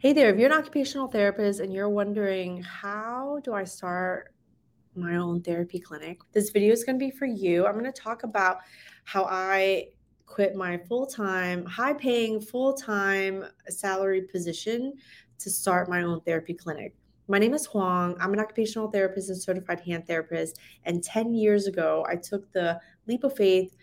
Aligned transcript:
Hey 0.00 0.12
there, 0.12 0.30
if 0.32 0.38
you're 0.38 0.46
an 0.46 0.56
occupational 0.56 1.08
therapist 1.08 1.58
and 1.58 1.72
you're 1.72 1.88
wondering, 1.88 2.62
how 2.62 3.40
do 3.42 3.52
I 3.52 3.64
start 3.64 4.32
my 4.94 5.16
own 5.16 5.42
therapy 5.42 5.80
clinic? 5.80 6.20
This 6.30 6.50
video 6.50 6.72
is 6.72 6.84
going 6.84 7.00
to 7.00 7.04
be 7.04 7.10
for 7.10 7.26
you. 7.26 7.66
I'm 7.66 7.72
going 7.72 7.84
to 7.84 7.90
talk 7.90 8.22
about 8.22 8.58
how 9.02 9.24
I 9.24 9.88
quit 10.24 10.54
my 10.54 10.78
full 10.78 11.04
time, 11.04 11.64
high 11.64 11.94
paying, 11.94 12.40
full 12.40 12.74
time 12.74 13.44
salary 13.70 14.22
position 14.22 14.92
to 15.40 15.50
start 15.50 15.90
my 15.90 16.02
own 16.02 16.20
therapy 16.20 16.54
clinic. 16.54 16.94
My 17.26 17.40
name 17.40 17.52
is 17.52 17.66
Huang. 17.66 18.14
I'm 18.20 18.32
an 18.32 18.38
occupational 18.38 18.92
therapist 18.92 19.30
and 19.30 19.42
certified 19.42 19.80
hand 19.80 20.06
therapist. 20.06 20.60
And 20.84 21.02
10 21.02 21.34
years 21.34 21.66
ago, 21.66 22.06
I 22.08 22.14
took 22.14 22.52
the 22.52 22.80
leap 23.08 23.24
of 23.24 23.36
faith 23.36 23.76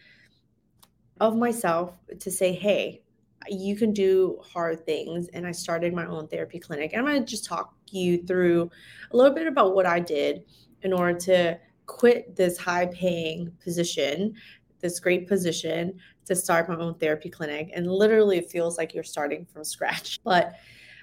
of 1.20 1.36
myself 1.36 1.91
to 2.18 2.32
say, 2.32 2.54
hey, 2.54 3.02
you 3.50 3.75
can 3.75 3.93
do 3.93 4.39
hard 4.43 4.86
things. 4.86 5.27
And 5.30 5.45
I 5.45 5.52
started 5.52 5.94
my 5.94 6.05
own 6.05 6.27
therapy 6.27 6.59
clinic. 6.59 6.91
And 6.94 7.02
I'm 7.02 7.08
going 7.08 7.23
to 7.23 7.30
just 7.30 7.45
talk 7.45 7.73
you 7.90 8.23
through 8.23 8.70
a 9.12 9.18
little 9.18 9.34
bit 9.34 9.48
about 9.48 9.76
what 9.76 9.85
I 9.85 9.99
did 9.99 10.44
in 10.81 10.94
order 10.94 11.18
to 11.20 11.59
quit 11.85 12.35
this 12.35 12.58
high 12.58 12.88
paying 12.88 13.52
position, 13.63 14.34
this 14.80 14.99
great 14.99 15.27
position 15.27 15.99
to 16.26 16.35
start 16.35 16.68
my 16.68 16.76
own 16.76 16.95
therapy 16.95 17.30
clinic. 17.30 17.71
And 17.73 17.91
literally, 17.91 18.38
it 18.38 18.49
feels 18.49 18.77
like 18.77 18.94
you're 18.94 19.04
starting 19.04 19.46
from 19.46 19.63
scratch. 19.63 20.21
But 20.23 20.54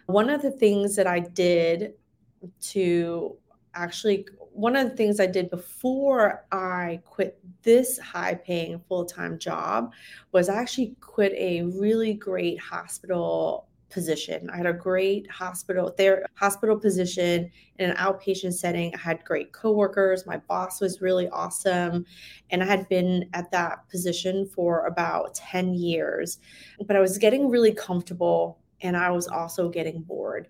one 0.06 0.28
of 0.28 0.42
the 0.42 0.50
things 0.50 0.96
that 0.96 1.06
I 1.06 1.20
did 1.20 1.94
to 2.60 3.36
actually 3.74 4.26
one 4.54 4.76
of 4.76 4.88
the 4.88 4.96
things 4.96 5.20
I 5.20 5.26
did 5.26 5.50
before 5.50 6.44
I 6.52 7.00
quit 7.04 7.38
this 7.62 7.98
high 7.98 8.34
paying 8.34 8.80
full 8.88 9.04
time 9.04 9.38
job 9.38 9.92
was 10.32 10.48
I 10.48 10.56
actually 10.56 10.96
quit 11.00 11.32
a 11.36 11.62
really 11.62 12.14
great 12.14 12.58
hospital 12.60 13.68
position. 13.92 14.48
I 14.50 14.56
had 14.56 14.66
a 14.66 14.72
great 14.72 15.30
hospital 15.30 15.94
there 15.96 16.24
hospital 16.34 16.78
position 16.78 17.50
in 17.78 17.90
an 17.90 17.96
outpatient 17.96 18.54
setting. 18.54 18.94
I 18.94 18.98
had 18.98 19.24
great 19.24 19.52
coworkers. 19.52 20.26
My 20.26 20.38
boss 20.38 20.80
was 20.80 21.02
really 21.02 21.28
awesome. 21.28 22.06
And 22.50 22.62
I 22.62 22.66
had 22.66 22.88
been 22.88 23.28
at 23.34 23.50
that 23.52 23.88
position 23.90 24.46
for 24.46 24.86
about 24.86 25.34
10 25.34 25.74
years. 25.74 26.38
But 26.86 26.96
I 26.96 27.00
was 27.00 27.18
getting 27.18 27.48
really 27.48 27.72
comfortable 27.72 28.58
and 28.82 28.96
I 28.96 29.10
was 29.10 29.28
also 29.28 29.68
getting 29.68 30.00
bored. 30.00 30.48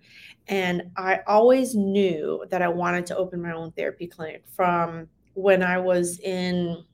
And 0.49 0.91
I 0.97 1.21
always 1.27 1.75
knew 1.75 2.45
that 2.51 2.63
I 2.63 2.69
wanted 2.69 3.07
to 3.07 3.17
open 3.17 3.41
my 3.41 3.53
own 3.53 3.73
therapy 3.73 4.07
clinic 4.07 4.45
from 4.47 5.09
when 5.35 5.63
I 5.63 5.79
was 5.79 6.19
in 6.21 6.85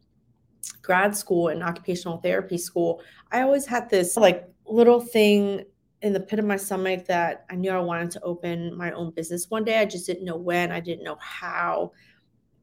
grad 0.83 1.17
school 1.17 1.49
and 1.49 1.63
occupational 1.63 2.19
therapy 2.19 2.59
school. 2.59 3.03
I 3.33 3.43
always 3.43 3.67
had 3.67 3.89
this 3.89 4.17
like 4.17 4.49
little 4.67 5.01
thing 5.01 5.65
in 6.03 6.13
the 6.13 6.21
pit 6.21 6.39
of 6.39 6.45
my 6.45 6.57
stomach 6.57 7.07
that 7.07 7.45
I 7.51 7.57
knew 7.57 7.71
I 7.71 7.81
wanted 7.81 8.11
to 8.13 8.21
open 8.23 8.77
my 8.77 8.93
own 8.93 9.11
business 9.11 9.51
one 9.51 9.65
day. 9.65 9.79
I 9.81 9.85
just 9.85 10.07
didn't 10.07 10.25
know 10.25 10.37
when, 10.37 10.71
I 10.71 10.81
didn't 10.81 11.05
know 11.05 11.19
how. 11.21 11.93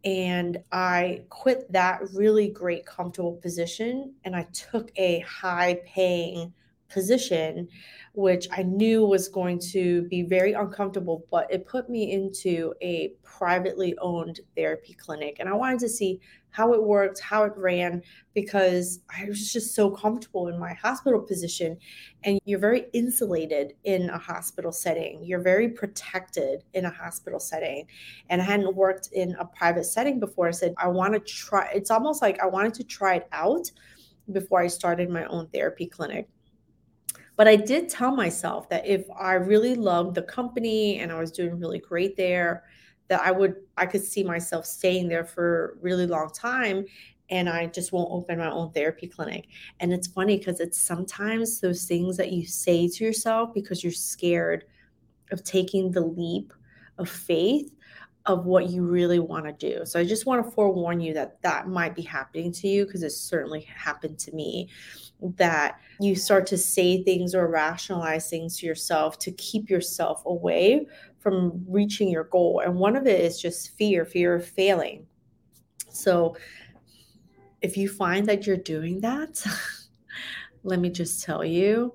And 0.05 0.59
I 0.71 1.23
quit 1.29 1.69
that 1.71 2.01
really 2.13 2.47
great, 2.49 2.85
comfortable 2.85 3.33
position 3.33 4.13
and 4.23 4.35
I 4.35 4.43
took 4.53 4.91
a 4.97 5.19
high 5.21 5.81
paying 5.85 6.53
position, 6.95 7.67
which 8.13 8.47
I 8.51 8.63
knew 8.63 9.05
was 9.05 9.27
going 9.27 9.59
to 9.73 10.03
be 10.03 10.21
very 10.23 10.53
uncomfortable, 10.53 11.25
but 11.29 11.45
it 11.51 11.67
put 11.67 11.89
me 11.89 12.13
into 12.13 12.73
a 12.81 13.11
privately 13.23 13.93
owned 13.99 14.39
therapy 14.55 14.93
clinic. 14.93 15.35
And 15.39 15.49
I 15.49 15.53
wanted 15.53 15.79
to 15.79 15.89
see 15.89 16.21
how 16.51 16.71
it 16.73 16.81
worked, 16.81 17.19
how 17.19 17.43
it 17.43 17.51
ran, 17.57 18.01
because 18.33 19.01
I 19.09 19.25
was 19.25 19.51
just 19.51 19.75
so 19.75 19.91
comfortable 19.91 20.47
in 20.47 20.57
my 20.57 20.73
hospital 20.73 21.19
position. 21.19 21.77
And 22.23 22.39
you're 22.45 22.59
very 22.59 22.85
insulated 22.93 23.73
in 23.83 24.09
a 24.09 24.17
hospital 24.17 24.71
setting, 24.71 25.21
you're 25.21 25.41
very 25.41 25.67
protected 25.67 26.63
in 26.73 26.85
a 26.85 26.89
hospital 26.89 27.41
setting. 27.41 27.87
And 28.29 28.41
I 28.41 28.45
hadn't 28.45 28.73
worked 28.73 29.09
in 29.11 29.35
a 29.37 29.43
private 29.43 29.83
setting 29.83 30.17
before. 30.21 30.47
I 30.47 30.51
said, 30.51 30.73
I 30.77 30.87
want 30.87 31.13
to 31.13 31.19
try, 31.19 31.69
it's 31.75 31.91
almost 31.91 32.21
like 32.21 32.39
I 32.41 32.45
wanted 32.45 32.73
to 32.75 32.85
try 32.85 33.15
it 33.15 33.27
out 33.33 33.69
before 34.31 34.61
I 34.61 34.67
started 34.67 35.09
my 35.09 35.25
own 35.25 35.47
therapy 35.49 35.87
clinic. 35.87 36.29
But 37.35 37.47
I 37.47 37.55
did 37.55 37.89
tell 37.89 38.15
myself 38.15 38.69
that 38.69 38.85
if 38.85 39.05
I 39.19 39.33
really 39.33 39.75
loved 39.75 40.15
the 40.15 40.21
company 40.21 40.99
and 40.99 41.11
I 41.11 41.19
was 41.19 41.31
doing 41.31 41.59
really 41.59 41.79
great 41.79 42.15
there, 42.15 42.63
that 43.07 43.21
I 43.21 43.31
would 43.31 43.55
I 43.77 43.85
could 43.85 44.03
see 44.03 44.23
myself 44.23 44.65
staying 44.65 45.09
there 45.09 45.25
for 45.25 45.75
a 45.77 45.83
really 45.83 46.07
long 46.07 46.29
time 46.29 46.85
and 47.29 47.49
I 47.49 47.67
just 47.67 47.91
won't 47.91 48.11
open 48.11 48.39
my 48.39 48.51
own 48.51 48.71
therapy 48.71 49.07
clinic. 49.07 49.47
And 49.79 49.91
it's 49.91 50.07
funny 50.07 50.37
because 50.37 50.59
it's 50.59 50.79
sometimes 50.79 51.59
those 51.59 51.85
things 51.85 52.17
that 52.17 52.31
you 52.31 52.45
say 52.45 52.87
to 52.87 53.03
yourself 53.03 53.53
because 53.53 53.83
you're 53.83 53.91
scared 53.93 54.65
of 55.31 55.43
taking 55.43 55.91
the 55.91 56.01
leap 56.01 56.53
of 56.97 57.09
faith 57.09 57.73
of 58.25 58.45
what 58.45 58.69
you 58.69 58.83
really 58.83 59.19
want 59.19 59.45
to 59.45 59.53
do. 59.53 59.85
So 59.85 59.99
I 59.99 60.05
just 60.05 60.25
want 60.25 60.43
to 60.43 60.51
forewarn 60.51 60.99
you 60.99 61.13
that 61.13 61.41
that 61.43 61.67
might 61.67 61.95
be 61.95 62.01
happening 62.01 62.51
to 62.53 62.67
you 62.67 62.85
because 62.85 63.03
it 63.03 63.11
certainly 63.11 63.61
happened 63.61 64.17
to 64.19 64.31
me 64.33 64.69
that 65.21 65.79
you 65.99 66.15
start 66.15 66.47
to 66.47 66.57
say 66.57 67.03
things 67.03 67.35
or 67.35 67.47
rationalize 67.47 68.29
things 68.29 68.57
to 68.57 68.65
yourself 68.65 69.19
to 69.19 69.31
keep 69.33 69.69
yourself 69.69 70.23
away 70.25 70.87
from 71.19 71.63
reaching 71.67 72.09
your 72.09 72.25
goal. 72.25 72.61
And 72.65 72.75
one 72.75 72.95
of 72.95 73.07
it 73.07 73.21
is 73.21 73.39
just 73.39 73.77
fear, 73.77 74.05
fear 74.05 74.35
of 74.35 74.45
failing. 74.45 75.05
So 75.89 76.35
if 77.61 77.77
you 77.77 77.89
find 77.89 78.25
that 78.27 78.45
you're 78.45 78.57
doing 78.57 79.01
that, 79.01 79.43
let 80.63 80.79
me 80.79 80.89
just 80.89 81.23
tell 81.23 81.43
you 81.45 81.93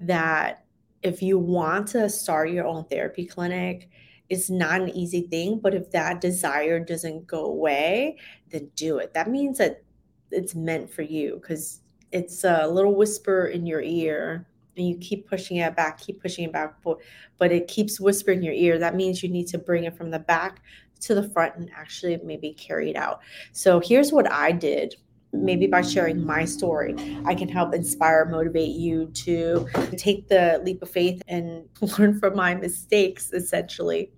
that 0.00 0.64
if 1.02 1.22
you 1.22 1.38
want 1.38 1.88
to 1.88 2.08
start 2.08 2.50
your 2.50 2.66
own 2.66 2.84
therapy 2.84 3.24
clinic, 3.24 3.88
it's 4.28 4.50
not 4.50 4.80
an 4.80 4.90
easy 4.90 5.22
thing, 5.22 5.58
but 5.58 5.74
if 5.74 5.90
that 5.92 6.20
desire 6.20 6.78
doesn't 6.78 7.26
go 7.26 7.44
away, 7.46 8.18
then 8.50 8.70
do 8.74 8.98
it. 8.98 9.14
That 9.14 9.30
means 9.30 9.58
that 9.58 9.82
it's 10.30 10.54
meant 10.54 10.90
for 10.90 11.02
you 11.02 11.38
because 11.40 11.80
it's 12.12 12.44
a 12.44 12.66
little 12.66 12.94
whisper 12.94 13.46
in 13.46 13.66
your 13.66 13.80
ear 13.80 14.46
and 14.76 14.86
you 14.86 14.96
keep 14.98 15.28
pushing 15.28 15.56
it 15.56 15.74
back, 15.74 16.00
keep 16.00 16.20
pushing 16.20 16.44
it 16.44 16.52
back, 16.52 16.74
but, 16.82 16.98
but 17.38 17.50
it 17.52 17.68
keeps 17.68 17.98
whispering 17.98 18.38
in 18.38 18.44
your 18.44 18.54
ear. 18.54 18.78
That 18.78 18.94
means 18.94 19.22
you 19.22 19.28
need 19.28 19.48
to 19.48 19.58
bring 19.58 19.84
it 19.84 19.96
from 19.96 20.10
the 20.10 20.18
back 20.18 20.60
to 21.00 21.14
the 21.14 21.28
front 21.30 21.56
and 21.56 21.70
actually 21.74 22.18
maybe 22.22 22.52
carry 22.52 22.90
it 22.90 22.96
out. 22.96 23.20
So 23.52 23.80
here's 23.80 24.12
what 24.12 24.30
I 24.30 24.52
did 24.52 24.94
maybe 25.32 25.66
by 25.66 25.82
sharing 25.82 26.24
my 26.24 26.44
story, 26.44 26.94
I 27.26 27.34
can 27.34 27.48
help 27.48 27.74
inspire, 27.74 28.24
motivate 28.24 28.70
you 28.70 29.06
to 29.08 29.68
take 29.96 30.28
the 30.28 30.60
leap 30.64 30.82
of 30.82 30.90
faith 30.90 31.22
and 31.28 31.64
learn 31.98 32.18
from 32.18 32.34
my 32.34 32.54
mistakes, 32.54 33.32
essentially. 33.32 34.10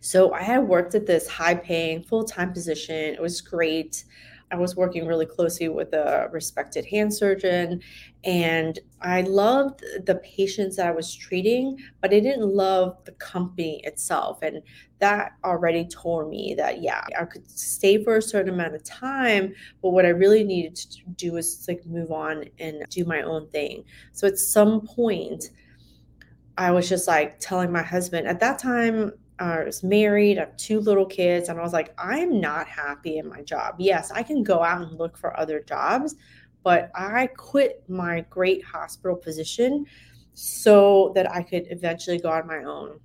So 0.00 0.32
I 0.32 0.42
had 0.42 0.66
worked 0.66 0.94
at 0.94 1.06
this 1.06 1.28
high 1.28 1.54
paying 1.54 2.02
full 2.02 2.24
time 2.24 2.52
position. 2.52 3.14
It 3.14 3.20
was 3.20 3.40
great. 3.40 4.04
I 4.52 4.56
was 4.56 4.74
working 4.74 5.06
really 5.06 5.26
closely 5.26 5.68
with 5.68 5.92
a 5.92 6.28
respected 6.32 6.84
hand 6.84 7.14
surgeon, 7.14 7.80
and 8.24 8.78
I 9.00 9.20
loved 9.20 9.84
the 10.06 10.16
patients 10.16 10.76
that 10.76 10.88
I 10.88 10.90
was 10.90 11.14
treating, 11.14 11.78
but 12.00 12.12
I 12.12 12.18
didn't 12.18 12.48
love 12.48 12.96
the 13.04 13.12
company 13.12 13.80
itself. 13.84 14.42
And 14.42 14.60
that 14.98 15.32
already 15.44 15.86
told 15.86 16.28
me 16.28 16.54
that, 16.56 16.82
yeah, 16.82 17.04
I 17.18 17.26
could 17.26 17.48
stay 17.48 18.02
for 18.02 18.16
a 18.16 18.22
certain 18.22 18.52
amount 18.52 18.74
of 18.74 18.82
time, 18.82 19.54
but 19.82 19.90
what 19.90 20.04
I 20.04 20.10
really 20.10 20.42
needed 20.42 20.74
to 20.74 20.98
do 21.14 21.32
was 21.34 21.64
like 21.68 21.86
move 21.86 22.10
on 22.10 22.44
and 22.58 22.82
do 22.90 23.04
my 23.04 23.22
own 23.22 23.48
thing. 23.50 23.84
So 24.10 24.26
at 24.26 24.36
some 24.36 24.80
point, 24.80 25.50
I 26.58 26.72
was 26.72 26.88
just 26.88 27.06
like 27.06 27.38
telling 27.38 27.70
my 27.70 27.82
husband 27.82 28.26
at 28.26 28.40
that 28.40 28.58
time, 28.58 29.12
I 29.40 29.64
was 29.64 29.82
married, 29.82 30.38
I 30.38 30.42
have 30.42 30.56
two 30.56 30.80
little 30.80 31.06
kids, 31.06 31.48
and 31.48 31.58
I 31.58 31.62
was 31.62 31.72
like, 31.72 31.94
I'm 31.98 32.40
not 32.40 32.68
happy 32.68 33.18
in 33.18 33.28
my 33.28 33.42
job. 33.42 33.76
Yes, 33.78 34.10
I 34.10 34.22
can 34.22 34.42
go 34.42 34.62
out 34.62 34.82
and 34.82 34.98
look 34.98 35.16
for 35.16 35.38
other 35.38 35.60
jobs, 35.60 36.16
but 36.62 36.90
I 36.94 37.28
quit 37.28 37.82
my 37.88 38.20
great 38.28 38.64
hospital 38.64 39.16
position 39.16 39.86
so 40.34 41.12
that 41.14 41.30
I 41.30 41.42
could 41.42 41.66
eventually 41.70 42.18
go 42.18 42.30
on 42.30 42.46
my 42.46 42.64
own. 42.64 43.00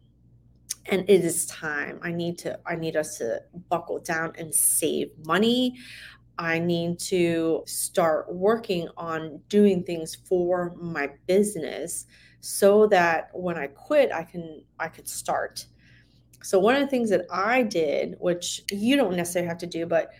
And 0.87 1.09
it 1.09 1.25
is 1.25 1.45
time. 1.47 1.99
I 2.03 2.11
need 2.11 2.37
to, 2.39 2.59
I 2.65 2.75
need 2.75 2.95
us 2.95 3.17
to 3.17 3.41
buckle 3.69 3.99
down 3.99 4.33
and 4.37 4.53
save 4.53 5.11
money. 5.25 5.75
I 6.37 6.59
need 6.59 6.99
to 6.99 7.63
start 7.65 8.33
working 8.33 8.89
on 8.97 9.41
doing 9.47 9.83
things 9.83 10.15
for 10.15 10.75
my 10.75 11.09
business 11.27 12.05
so 12.41 12.85
that 12.87 13.29
when 13.33 13.57
I 13.57 13.67
quit, 13.67 14.11
I 14.11 14.23
can 14.23 14.63
I 14.79 14.87
could 14.87 15.07
start 15.07 15.65
so 16.45 16.59
one 16.59 16.75
of 16.75 16.81
the 16.81 16.87
things 16.87 17.09
that 17.09 17.25
I 17.31 17.63
did, 17.63 18.17
which 18.19 18.61
you 18.71 18.95
don't 18.95 19.15
necessarily 19.15 19.47
have 19.47 19.57
to 19.57 19.65
do, 19.65 19.87
but 19.87 20.11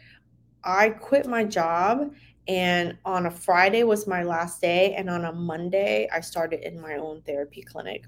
I 0.64 0.90
quit 0.90 1.28
my 1.28 1.44
job 1.44 2.16
and 2.48 2.98
on 3.06 3.28
a 3.28 3.32
Friday 3.32 3.84
was 3.84 4.08
my 4.08 4.24
last 4.24 4.60
day 4.60 4.96
and 4.96 5.08
on 5.08 5.26
a 5.26 5.32
Monday 5.32 6.10
I 6.12 6.22
started 6.22 6.66
in 6.66 6.82
my 6.82 6.96
own 6.96 7.22
therapy 7.22 7.62
clinic. 7.62 8.06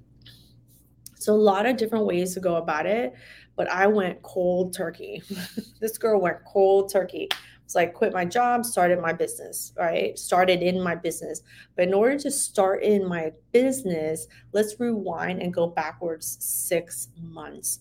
So 1.20 1.32
a 1.32 1.36
lot 1.36 1.68
of 1.68 1.78
different 1.78 2.06
ways 2.06 2.34
to 2.34 2.40
go 2.40 2.56
about 2.56 2.88
it, 2.88 3.14
but 3.56 3.70
I 3.70 3.86
went 3.86 4.24
cold 4.24 4.74
turkey. 4.74 5.22
this 5.80 6.00
girl 6.00 6.20
went 6.20 6.44
cold 6.44 6.92
turkey. 6.92 7.30
So 7.68 7.80
I 7.80 7.86
quit 7.86 8.14
my 8.14 8.26
job, 8.26 8.66
started 8.66 9.00
my 9.00 9.14
business, 9.14 9.74
right? 9.78 10.18
Started 10.18 10.64
in 10.64 10.82
my 10.82 10.96
business. 10.96 11.44
But 11.76 11.90
in 11.90 11.94
order 11.94 12.18
to 12.18 12.32
start 12.32 12.82
in 12.82 13.08
my 13.08 13.34
business, 13.52 14.28
let's 14.54 14.80
rewind 14.80 15.44
and 15.44 15.54
go 15.54 15.68
backwards 15.68 16.38
six 16.40 17.10
months. 17.22 17.80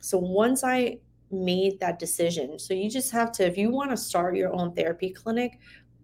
So 0.00 0.18
once 0.18 0.64
I 0.64 0.98
made 1.30 1.78
that 1.80 1.98
decision, 1.98 2.58
so 2.58 2.74
you 2.74 2.90
just 2.90 3.12
have 3.12 3.32
to, 3.32 3.46
if 3.46 3.56
you 3.56 3.70
want 3.70 3.90
to 3.90 3.96
start 3.96 4.36
your 4.36 4.52
own 4.52 4.74
therapy 4.74 5.10
clinic, 5.10 5.58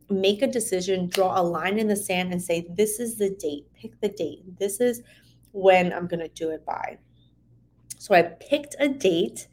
make 0.08 0.42
a 0.42 0.46
decision, 0.46 1.08
draw 1.08 1.40
a 1.40 1.42
line 1.42 1.78
in 1.78 1.88
the 1.88 1.96
sand, 1.96 2.32
and 2.32 2.40
say, 2.40 2.66
This 2.70 3.00
is 3.00 3.16
the 3.16 3.30
date. 3.30 3.66
Pick 3.74 4.00
the 4.00 4.08
date. 4.08 4.58
This 4.58 4.80
is 4.80 5.02
when 5.52 5.92
I'm 5.92 6.06
going 6.06 6.20
to 6.20 6.28
do 6.28 6.50
it 6.50 6.64
by. 6.64 6.98
So 7.98 8.14
I 8.14 8.22
picked 8.22 8.76
a 8.78 8.88
date 8.88 9.48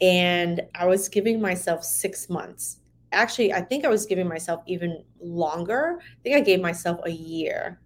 and 0.00 0.62
I 0.74 0.86
was 0.86 1.08
giving 1.08 1.40
myself 1.40 1.84
six 1.84 2.28
months. 2.28 2.78
Actually, 3.12 3.52
I 3.52 3.60
think 3.60 3.84
I 3.84 3.88
was 3.88 4.06
giving 4.06 4.26
myself 4.26 4.62
even 4.66 5.04
longer. 5.20 6.00
I 6.00 6.22
think 6.22 6.36
I 6.36 6.40
gave 6.40 6.60
myself 6.60 7.00
a 7.04 7.10
year. 7.10 7.80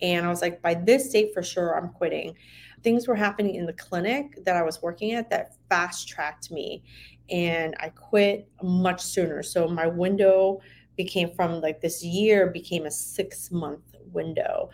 And 0.00 0.26
I 0.26 0.28
was 0.28 0.42
like, 0.42 0.60
by 0.60 0.74
this 0.74 1.10
date 1.10 1.32
for 1.32 1.42
sure, 1.42 1.78
I'm 1.78 1.90
quitting. 1.90 2.34
Things 2.82 3.06
were 3.06 3.14
happening 3.14 3.54
in 3.54 3.66
the 3.66 3.72
clinic 3.72 4.44
that 4.44 4.56
I 4.56 4.62
was 4.62 4.82
working 4.82 5.12
at 5.12 5.30
that 5.30 5.54
fast 5.68 6.08
tracked 6.08 6.50
me. 6.50 6.82
And 7.30 7.74
I 7.80 7.88
quit 7.90 8.48
much 8.62 9.00
sooner. 9.00 9.42
So 9.42 9.68
my 9.68 9.86
window 9.86 10.60
became 10.96 11.30
from 11.34 11.60
like 11.60 11.80
this 11.80 12.04
year 12.04 12.48
became 12.48 12.84
a 12.86 12.90
six 12.90 13.50
month 13.50 13.80
window 14.12 14.70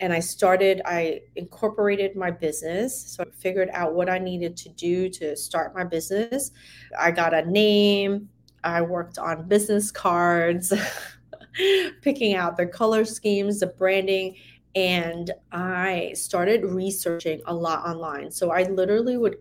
and 0.00 0.12
I 0.12 0.20
started, 0.20 0.82
I 0.84 1.22
incorporated 1.36 2.16
my 2.16 2.30
business. 2.30 3.14
So 3.14 3.24
I 3.24 3.26
figured 3.30 3.70
out 3.72 3.94
what 3.94 4.10
I 4.10 4.18
needed 4.18 4.56
to 4.58 4.68
do 4.70 5.08
to 5.10 5.36
start 5.36 5.74
my 5.74 5.84
business. 5.84 6.50
I 6.98 7.10
got 7.10 7.32
a 7.32 7.48
name, 7.50 8.28
I 8.62 8.82
worked 8.82 9.18
on 9.18 9.48
business 9.48 9.90
cards, 9.90 10.72
picking 12.02 12.34
out 12.34 12.56
the 12.56 12.66
color 12.66 13.04
schemes, 13.04 13.60
the 13.60 13.68
branding, 13.68 14.36
and 14.76 15.32
I 15.50 16.12
started 16.14 16.62
researching 16.64 17.40
a 17.46 17.54
lot 17.54 17.84
online. 17.88 18.30
So 18.30 18.50
I 18.50 18.64
literally 18.64 19.16
would 19.16 19.38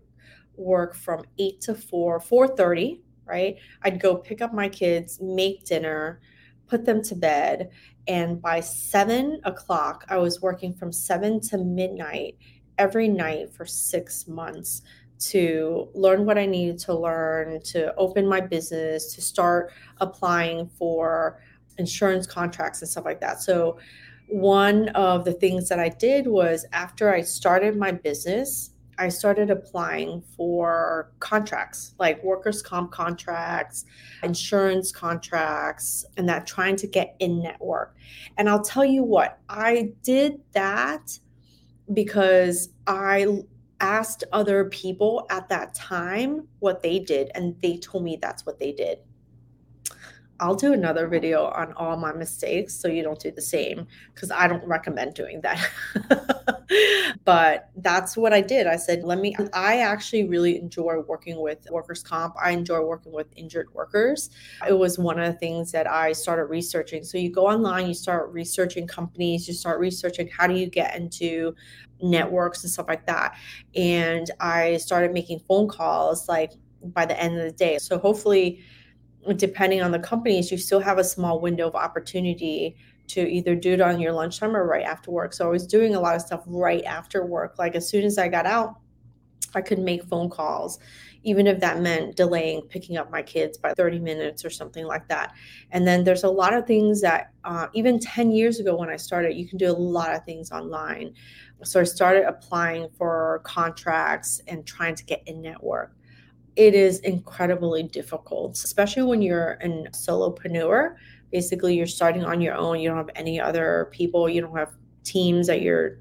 work 0.56 0.96
from 0.96 1.26
8 1.38 1.60
to 1.62 1.76
4, 1.76 2.22
4:30, 2.22 3.02
right? 3.26 3.58
I'd 3.84 4.00
go 4.00 4.16
pick 4.16 4.42
up 4.42 4.54
my 4.54 4.70
kids, 4.70 5.20
make 5.22 5.66
dinner, 5.66 6.22
put 6.68 6.86
them 6.86 7.02
to 7.04 7.16
bed, 7.16 7.70
and 8.08 8.42
by 8.42 8.62
seven 8.62 9.42
o'clock, 9.44 10.06
I 10.10 10.18
was 10.18 10.42
working 10.42 10.74
from 10.74 10.92
seven 10.92 11.40
to 11.42 11.58
midnight 11.58 12.38
every 12.78 13.08
night 13.08 13.52
for 13.54 13.66
six 13.66 14.28
months 14.28 14.84
to 15.18 15.90
learn 15.94 16.26
what 16.26 16.38
I 16.38 16.46
needed 16.46 16.78
to 16.80 16.94
learn, 16.94 17.62
to 17.62 17.96
open 17.96 18.28
my 18.28 18.42
business, 18.42 19.14
to 19.16 19.22
start 19.22 19.72
applying 20.00 20.68
for 20.68 21.42
insurance 21.78 22.28
contracts 22.28 22.82
and 22.82 22.90
stuff 22.90 23.06
like 23.06 23.22
that. 23.22 23.42
So, 23.42 23.80
one 24.28 24.90
of 24.90 25.26
the 25.26 25.34
things 25.34 25.70
that 25.70 25.80
I 25.80 25.90
did 25.90 26.28
was 26.28 26.66
after 26.72 27.14
I 27.14 27.22
started 27.22 27.78
my 27.78 27.92
business, 27.92 28.72
I 28.98 29.10
started 29.10 29.50
applying 29.50 30.22
for 30.38 31.12
contracts 31.20 31.96
like 32.00 32.24
workers' 32.24 32.62
comp 32.62 32.92
contracts, 32.92 33.86
insurance 34.24 34.92
contracts, 34.92 36.06
and 36.18 36.28
that 36.30 36.48
trying 36.48 36.76
to 36.78 36.88
get 36.88 37.16
in 37.20 37.42
network. 37.42 37.96
And 38.38 38.50
I'll 38.50 38.64
tell 38.64 38.86
you 38.86 39.04
what, 39.04 39.40
I 39.50 39.92
did 40.04 40.42
that 40.54 41.20
because 41.94 42.70
I 42.88 43.44
asked 43.82 44.24
other 44.32 44.66
people 44.66 45.28
at 45.30 45.50
that 45.50 45.74
time 45.74 46.48
what 46.60 46.82
they 46.82 47.00
did, 47.00 47.32
and 47.36 47.56
they 47.62 47.78
told 47.78 48.04
me 48.04 48.18
that's 48.22 48.46
what 48.46 48.60
they 48.60 48.72
did. 48.72 49.00
I'll 50.40 50.56
do 50.56 50.74
another 50.74 51.08
video 51.08 51.46
on 51.46 51.74
all 51.74 51.96
my 51.98 52.12
mistakes 52.12 52.74
so 52.76 52.88
you 52.88 53.04
don't 53.04 53.20
do 53.20 53.32
the 53.32 53.42
same 53.42 53.88
because 54.14 54.32
I 54.32 54.48
don't 54.48 54.66
recommend 54.66 55.14
doing 55.14 55.42
that. 55.42 55.70
but 57.26 57.70
that's 57.78 58.18
what 58.18 58.34
I 58.34 58.42
did. 58.42 58.68
I 58.68 58.76
said, 58.76 59.04
let 59.04 59.20
me, 59.20 59.36
I 59.54 59.80
actually 59.80 60.28
really 60.28 60.58
enjoy 60.58 61.00
working 61.08 61.40
with 61.40 61.66
workers' 61.72 62.04
comp. 62.04 62.36
I 62.42 62.52
enjoy 62.52 62.82
working 62.82 63.14
with 63.14 63.28
injured 63.36 63.74
workers. 63.74 64.30
It 64.68 64.74
was 64.74 65.00
one 65.00 65.20
of 65.20 65.32
the 65.32 65.40
things 65.40 65.72
that 65.72 65.88
I 65.88 66.12
started 66.12 66.46
researching. 66.46 67.04
So 67.04 67.18
you 67.18 67.32
go 67.32 67.48
online, 67.48 67.88
you 67.88 67.94
start 67.94 68.32
researching 68.32 68.88
companies, 68.88 69.48
you 69.48 69.54
start 69.54 69.80
researching 69.80 70.28
how 70.28 70.48
do 70.48 70.56
you 70.56 70.68
get 70.68 70.96
into 70.96 71.56
networks 72.02 72.64
and 72.64 72.72
stuff 72.72 72.88
like 72.88 73.06
that. 73.06 73.38
And 73.74 74.30
I 74.40 74.78
started 74.78 75.14
making 75.14 75.40
phone 75.48 75.68
calls 75.70 76.28
like 76.28 76.52
by 76.84 77.06
the 77.06 77.20
end 77.20 77.38
of 77.38 77.44
the 77.44 77.52
day. 77.52 77.78
So 77.78 77.98
hopefully, 77.98 78.62
depending 79.34 79.82
on 79.82 79.92
the 79.92 80.00
companies, 80.00 80.52
you 80.52 80.58
still 80.58 80.80
have 80.80 80.98
a 80.98 81.04
small 81.04 81.40
window 81.40 81.68
of 81.68 81.76
opportunity 81.76 82.76
to 83.08 83.22
either 83.22 83.56
do 83.56 83.74
it 83.74 83.82
on 83.82 84.00
your 84.00 84.12
lunchtime 84.12 84.56
or 84.56 84.66
right 84.66 84.86
after 84.86 85.12
work. 85.12 85.34
So 85.34 85.46
I 85.46 85.50
was 85.50 85.68
doing 85.68 85.96
a 85.96 86.00
lot 86.00 86.16
of 86.16 86.22
stuff 86.22 86.44
right 86.48 86.84
after 86.86 87.26
work. 87.26 87.58
Like 87.60 87.76
as 87.76 87.88
soon 87.88 88.04
as 88.04 88.18
I 88.18 88.28
got 88.28 88.46
out, 88.46 88.76
I 89.54 89.62
could 89.62 89.80
make 89.80 90.04
phone 90.04 90.30
calls, 90.30 90.80
even 91.24 91.48
if 91.48 91.60
that 91.62 91.82
meant 91.82 92.16
delaying 92.16 92.64
picking 92.64 92.98
up 92.98 93.10
my 93.10 93.22
kids 93.22 93.58
by 93.58 93.74
30 93.74 94.00
minutes 94.00 94.44
or 94.44 94.50
something 94.50 94.86
like 94.86 95.08
that. 95.08 95.34
And 95.72 95.88
then 95.88 96.04
there's 96.04 96.24
a 96.24 96.30
lot 96.30 96.54
of 96.54 96.68
things 96.68 97.02
that, 97.02 97.32
uh, 97.44 97.68
even 97.74 98.00
10 98.00 98.32
years 98.32 98.60
ago 98.60 98.76
when 98.76 98.90
I 98.90 98.98
started, 98.98 99.36
you 99.36 99.48
can 99.48 99.58
do 99.58 99.72
a 99.72 99.74
lot 99.74 100.14
of 100.14 100.26
things 100.26 100.52
online. 100.52 101.14
So 101.64 101.80
I 101.80 101.84
started 101.84 102.28
applying 102.28 102.90
for 102.98 103.42
contracts 103.44 104.42
and 104.48 104.66
trying 104.66 104.96
to 104.96 105.06
get 105.06 105.24
in 105.26 105.42
network 105.42 105.96
it 106.56 106.74
is 106.74 107.00
incredibly 107.00 107.84
difficult, 107.84 108.56
especially 108.56 109.04
when 109.04 109.22
you're 109.22 109.54
a 109.62 109.68
solopreneur. 109.92 110.96
Basically, 111.32 111.76
you're 111.76 111.88
starting 111.88 112.24
on 112.24 112.40
your 112.40 112.56
own. 112.56 112.80
You 112.80 112.90
don't 112.90 112.98
have 112.98 113.10
any 113.16 113.40
other 113.40 113.90
people. 113.92 114.30
You 114.30 114.42
don't 114.42 114.56
have 114.56 114.72
teams 115.04 115.48
that 115.48 115.62
you're 115.62 116.00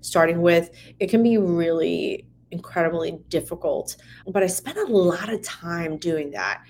starting 0.00 0.42
with. 0.42 0.70
It 0.98 1.10
can 1.10 1.22
be 1.22 1.38
really 1.38 2.26
incredibly 2.50 3.18
difficult. 3.28 3.96
But 4.26 4.42
I 4.42 4.46
spent 4.46 4.78
a 4.78 4.84
lot 4.84 5.32
of 5.32 5.42
time 5.42 5.96
doing 5.96 6.30
that. 6.32 6.62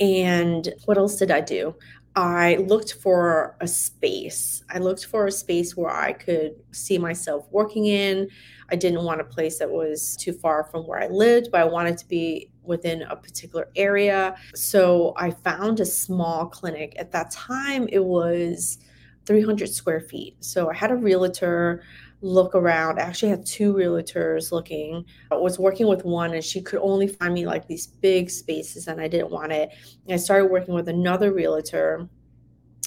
And 0.00 0.72
what 0.84 0.96
else 0.96 1.16
did 1.16 1.30
I 1.30 1.40
do? 1.40 1.74
I 2.18 2.56
looked 2.56 2.94
for 2.94 3.56
a 3.60 3.68
space. 3.68 4.64
I 4.68 4.78
looked 4.78 5.06
for 5.06 5.26
a 5.26 5.30
space 5.30 5.76
where 5.76 5.94
I 5.94 6.12
could 6.12 6.56
see 6.72 6.98
myself 6.98 7.46
working 7.52 7.86
in. 7.86 8.28
I 8.70 8.74
didn't 8.74 9.04
want 9.04 9.20
a 9.20 9.24
place 9.24 9.60
that 9.60 9.70
was 9.70 10.16
too 10.16 10.32
far 10.32 10.64
from 10.64 10.84
where 10.84 11.00
I 11.00 11.06
lived, 11.06 11.50
but 11.52 11.60
I 11.60 11.64
wanted 11.64 11.96
to 11.98 12.08
be 12.08 12.50
within 12.64 13.02
a 13.02 13.14
particular 13.14 13.68
area. 13.76 14.34
So 14.56 15.14
I 15.16 15.30
found 15.30 15.78
a 15.78 15.86
small 15.86 16.46
clinic. 16.46 16.96
At 16.98 17.12
that 17.12 17.30
time, 17.30 17.88
it 17.92 18.04
was 18.04 18.78
300 19.26 19.68
square 19.68 20.00
feet. 20.00 20.36
So 20.40 20.68
I 20.68 20.74
had 20.74 20.90
a 20.90 20.96
realtor 20.96 21.84
look 22.20 22.54
around. 22.54 22.98
I 22.98 23.02
actually 23.02 23.30
had 23.30 23.46
two 23.46 23.72
realtors 23.72 24.50
looking. 24.50 25.04
I 25.30 25.36
was 25.36 25.58
working 25.58 25.86
with 25.86 26.04
one 26.04 26.34
and 26.34 26.44
she 26.44 26.60
could 26.60 26.80
only 26.80 27.06
find 27.06 27.32
me 27.32 27.46
like 27.46 27.66
these 27.66 27.86
big 27.86 28.30
spaces 28.30 28.88
and 28.88 29.00
I 29.00 29.08
didn't 29.08 29.30
want 29.30 29.52
it. 29.52 29.70
And 30.04 30.14
I 30.14 30.16
started 30.16 30.46
working 30.46 30.74
with 30.74 30.88
another 30.88 31.32
realtor 31.32 32.08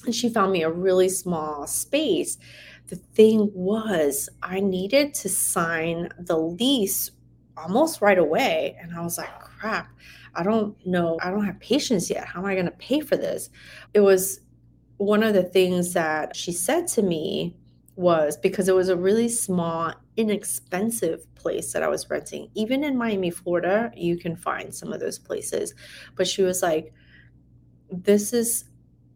and 0.06 0.16
she 0.16 0.30
found 0.30 0.52
me 0.52 0.64
a 0.64 0.72
really 0.72 1.10
small 1.10 1.68
space. 1.68 2.38
The 2.88 2.96
thing 2.96 3.50
was, 3.54 4.30
I 4.42 4.60
needed 4.60 5.14
to 5.16 5.30
sign 5.30 6.10
the 6.20 6.38
lease 6.38 7.12
almost 7.56 8.02
right 8.02 8.18
away. 8.18 8.76
And 8.82 8.94
I 8.94 9.02
was 9.02 9.18
like, 9.18 9.40
crap, 9.40 9.90
I 10.36 10.44
don't 10.44 10.76
know. 10.86 11.20
I 11.22 11.30
don't 11.30 11.46
have 11.46 11.60
patients 11.60 12.10
yet. 12.10 12.26
How 12.26 12.40
am 12.40 12.46
I 12.46 12.54
going 12.54 12.66
to 12.66 12.72
pay 12.72 13.02
for 13.02 13.16
this? 13.16 13.50
It 13.94 14.00
was 14.02 14.42
one 14.98 15.24
of 15.24 15.34
the 15.34 15.44
things 15.44 15.94
that 15.94 16.36
she 16.36 16.52
said 16.52 16.88
to 16.88 17.02
me 17.02 17.56
was 17.96 18.38
because 18.38 18.70
it 18.70 18.76
was 18.76 18.90
a 18.90 18.96
really 18.96 19.28
small, 19.28 19.94
inexpensive 20.18 21.34
place 21.36 21.74
that 21.74 21.84
I 21.84 21.88
was 21.88 22.10
renting. 22.10 22.50
Even 22.56 22.84
in 22.84 22.98
Miami, 22.98 23.30
Florida, 23.30 23.92
you 23.96 24.18
can 24.18 24.36
find 24.36 24.74
some 24.74 24.94
of 24.94 25.00
those 25.00 25.20
places. 25.20 25.74
But 26.16 26.28
she 26.28 26.44
was 26.44 26.62
like, 26.62 26.94
This 27.92 28.34
is 28.34 28.66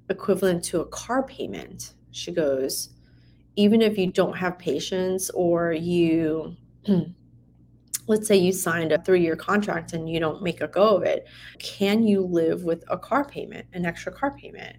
equivalent 0.10 0.64
to 0.66 0.82
a 0.82 0.86
car 0.88 1.24
payment. 1.24 1.94
She 2.12 2.32
goes, 2.32 2.90
Even 3.56 3.82
if 3.82 3.98
you 3.98 4.12
don't 4.12 4.38
have 4.38 4.58
patients 4.60 5.30
or 5.32 5.72
you, 5.72 6.56
let's 8.08 8.28
say 8.28 8.36
you 8.36 8.52
signed 8.52 8.92
a 8.92 9.02
three 9.02 9.22
year 9.22 9.36
contract 9.36 9.94
and 9.94 10.10
you 10.10 10.20
don't 10.20 10.44
make 10.44 10.62
a 10.62 10.68
go 10.68 10.98
of 10.98 11.04
it, 11.04 11.28
can 11.60 12.04
you 12.06 12.22
live 12.22 12.64
with 12.64 12.84
a 12.90 12.98
car 12.98 13.26
payment, 13.26 13.66
an 13.74 13.86
extra 13.86 14.12
car 14.12 14.36
payment? 14.38 14.76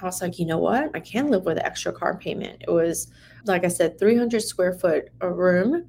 I 0.00 0.04
was 0.04 0.20
like, 0.20 0.38
you 0.38 0.46
know 0.46 0.58
what? 0.58 0.90
I 0.94 1.00
can't 1.00 1.30
live 1.30 1.44
with 1.44 1.58
an 1.58 1.64
extra 1.64 1.92
car 1.92 2.16
payment. 2.16 2.62
It 2.66 2.70
was, 2.70 3.10
like 3.44 3.64
I 3.64 3.68
said, 3.68 3.98
300 3.98 4.42
square 4.42 4.72
foot 4.74 5.08
a 5.20 5.30
room 5.30 5.88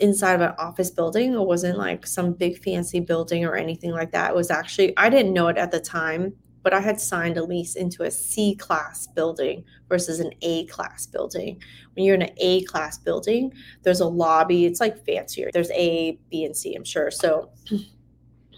inside 0.00 0.34
of 0.34 0.40
an 0.42 0.54
office 0.58 0.90
building. 0.90 1.34
It 1.34 1.40
wasn't 1.40 1.78
like 1.78 2.06
some 2.06 2.32
big 2.32 2.62
fancy 2.62 3.00
building 3.00 3.44
or 3.44 3.56
anything 3.56 3.92
like 3.92 4.12
that. 4.12 4.30
It 4.30 4.36
was 4.36 4.50
actually, 4.50 4.96
I 4.96 5.08
didn't 5.08 5.32
know 5.32 5.48
it 5.48 5.56
at 5.56 5.70
the 5.70 5.80
time, 5.80 6.34
but 6.62 6.74
I 6.74 6.80
had 6.80 7.00
signed 7.00 7.36
a 7.36 7.44
lease 7.44 7.76
into 7.76 8.02
a 8.02 8.10
C 8.10 8.56
class 8.56 9.06
building 9.06 9.64
versus 9.88 10.18
an 10.18 10.32
A 10.42 10.66
class 10.66 11.06
building. 11.06 11.62
When 11.94 12.04
you're 12.04 12.16
in 12.16 12.22
an 12.22 12.34
A 12.38 12.62
class 12.64 12.98
building, 12.98 13.52
there's 13.82 14.00
a 14.00 14.06
lobby. 14.06 14.66
It's 14.66 14.80
like 14.80 15.04
fancier. 15.06 15.50
There's 15.52 15.70
A, 15.70 16.18
B, 16.28 16.44
and 16.44 16.56
C, 16.56 16.74
I'm 16.74 16.84
sure. 16.84 17.10
So 17.10 17.50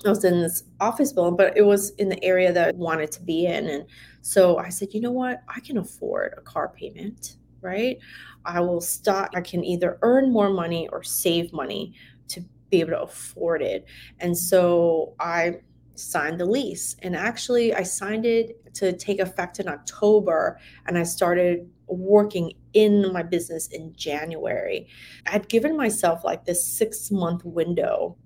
I 0.04 0.10
was 0.10 0.24
in 0.24 0.40
this 0.40 0.64
office 0.80 1.12
building, 1.12 1.36
but 1.36 1.56
it 1.56 1.62
was 1.62 1.90
in 1.90 2.08
the 2.08 2.22
area 2.24 2.52
that 2.52 2.68
I 2.68 2.72
wanted 2.76 3.10
to 3.12 3.22
be 3.22 3.46
in. 3.46 3.68
And 3.68 3.84
so 4.22 4.58
I 4.58 4.68
said, 4.68 4.94
you 4.94 5.00
know 5.00 5.10
what? 5.10 5.42
I 5.48 5.60
can 5.60 5.78
afford 5.78 6.34
a 6.36 6.40
car 6.40 6.68
payment, 6.68 7.36
right? 7.60 7.98
I 8.44 8.60
will 8.60 8.80
stop. 8.80 9.30
I 9.34 9.40
can 9.40 9.64
either 9.64 9.98
earn 10.02 10.32
more 10.32 10.50
money 10.50 10.88
or 10.92 11.02
save 11.02 11.52
money 11.52 11.94
to 12.28 12.44
be 12.70 12.80
able 12.80 12.90
to 12.90 13.02
afford 13.02 13.62
it. 13.62 13.86
And 14.20 14.36
so 14.36 15.14
I 15.18 15.60
signed 15.98 16.38
the 16.38 16.46
lease. 16.46 16.96
And 17.02 17.16
actually, 17.16 17.74
I 17.74 17.82
signed 17.82 18.24
it 18.24 18.74
to 18.74 18.92
take 18.92 19.18
effect 19.18 19.58
in 19.58 19.68
October, 19.68 20.58
and 20.86 20.96
I 20.96 21.02
started 21.02 21.68
working 21.88 22.52
in 22.74 23.12
my 23.12 23.22
business 23.22 23.66
in 23.68 23.92
January. 23.94 24.88
I'd 25.26 25.48
given 25.48 25.76
myself 25.76 26.22
like 26.24 26.44
this 26.44 26.64
six 26.64 27.10
month 27.10 27.44
window 27.44 28.16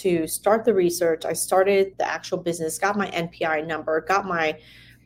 to 0.00 0.26
start 0.26 0.64
the 0.64 0.74
research. 0.74 1.24
I 1.24 1.32
started 1.32 1.94
the 1.98 2.08
actual 2.08 2.38
business, 2.38 2.78
got 2.78 2.96
my 2.96 3.10
NPI 3.10 3.66
number, 3.66 4.00
got 4.02 4.26
my 4.26 4.58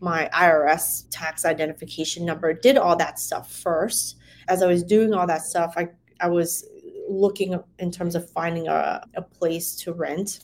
my 0.02 0.30
IRS 0.32 1.04
tax 1.10 1.44
identification 1.44 2.24
number, 2.24 2.54
did 2.54 2.78
all 2.78 2.96
that 2.96 3.18
stuff 3.18 3.52
first. 3.52 4.16
As 4.48 4.62
I 4.62 4.66
was 4.66 4.82
doing 4.82 5.12
all 5.12 5.26
that 5.26 5.42
stuff, 5.42 5.74
I 5.76 5.88
I 6.20 6.28
was 6.28 6.66
looking 7.08 7.58
in 7.78 7.90
terms 7.90 8.14
of 8.14 8.30
finding 8.30 8.68
a, 8.68 9.04
a 9.14 9.22
place 9.22 9.74
to 9.76 9.92
rent. 9.92 10.40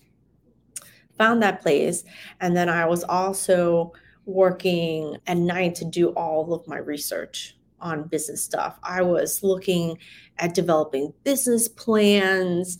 Found 1.19 1.43
that 1.43 1.63
place. 1.63 2.05
And 2.41 2.57
then 2.57 2.69
I 2.69 2.85
was 2.87 3.05
also 3.05 3.93
working 4.27 5.17
at 5.27 5.37
night 5.37 5.75
to 5.77 5.85
do 5.85 6.09
all 6.11 6.53
of 6.53 6.67
my 6.67 6.79
research 6.79 7.57
on 7.81 8.09
business 8.09 8.43
stuff. 8.43 8.79
I 8.83 9.03
was 9.03 9.43
looking 9.43 9.99
at 10.39 10.55
developing 10.55 11.13
business 11.25 11.69
plans. 11.69 12.79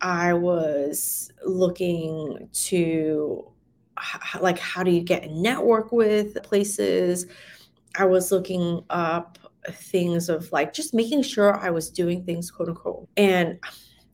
I 0.00 0.32
was 0.32 1.30
looking 1.44 2.48
to 2.52 3.52
like 4.40 4.58
how 4.58 4.82
do 4.82 4.90
you 4.90 5.02
get 5.02 5.30
network 5.30 5.90
with 5.92 6.40
places. 6.42 7.26
I 7.96 8.04
was 8.04 8.30
looking 8.30 8.84
up 8.90 9.38
things 9.70 10.28
of 10.28 10.50
like 10.52 10.72
just 10.72 10.94
making 10.94 11.22
sure 11.22 11.56
I 11.56 11.70
was 11.70 11.90
doing 11.90 12.24
things 12.24 12.50
quote 12.50 12.68
unquote. 12.68 13.08
And 13.16 13.58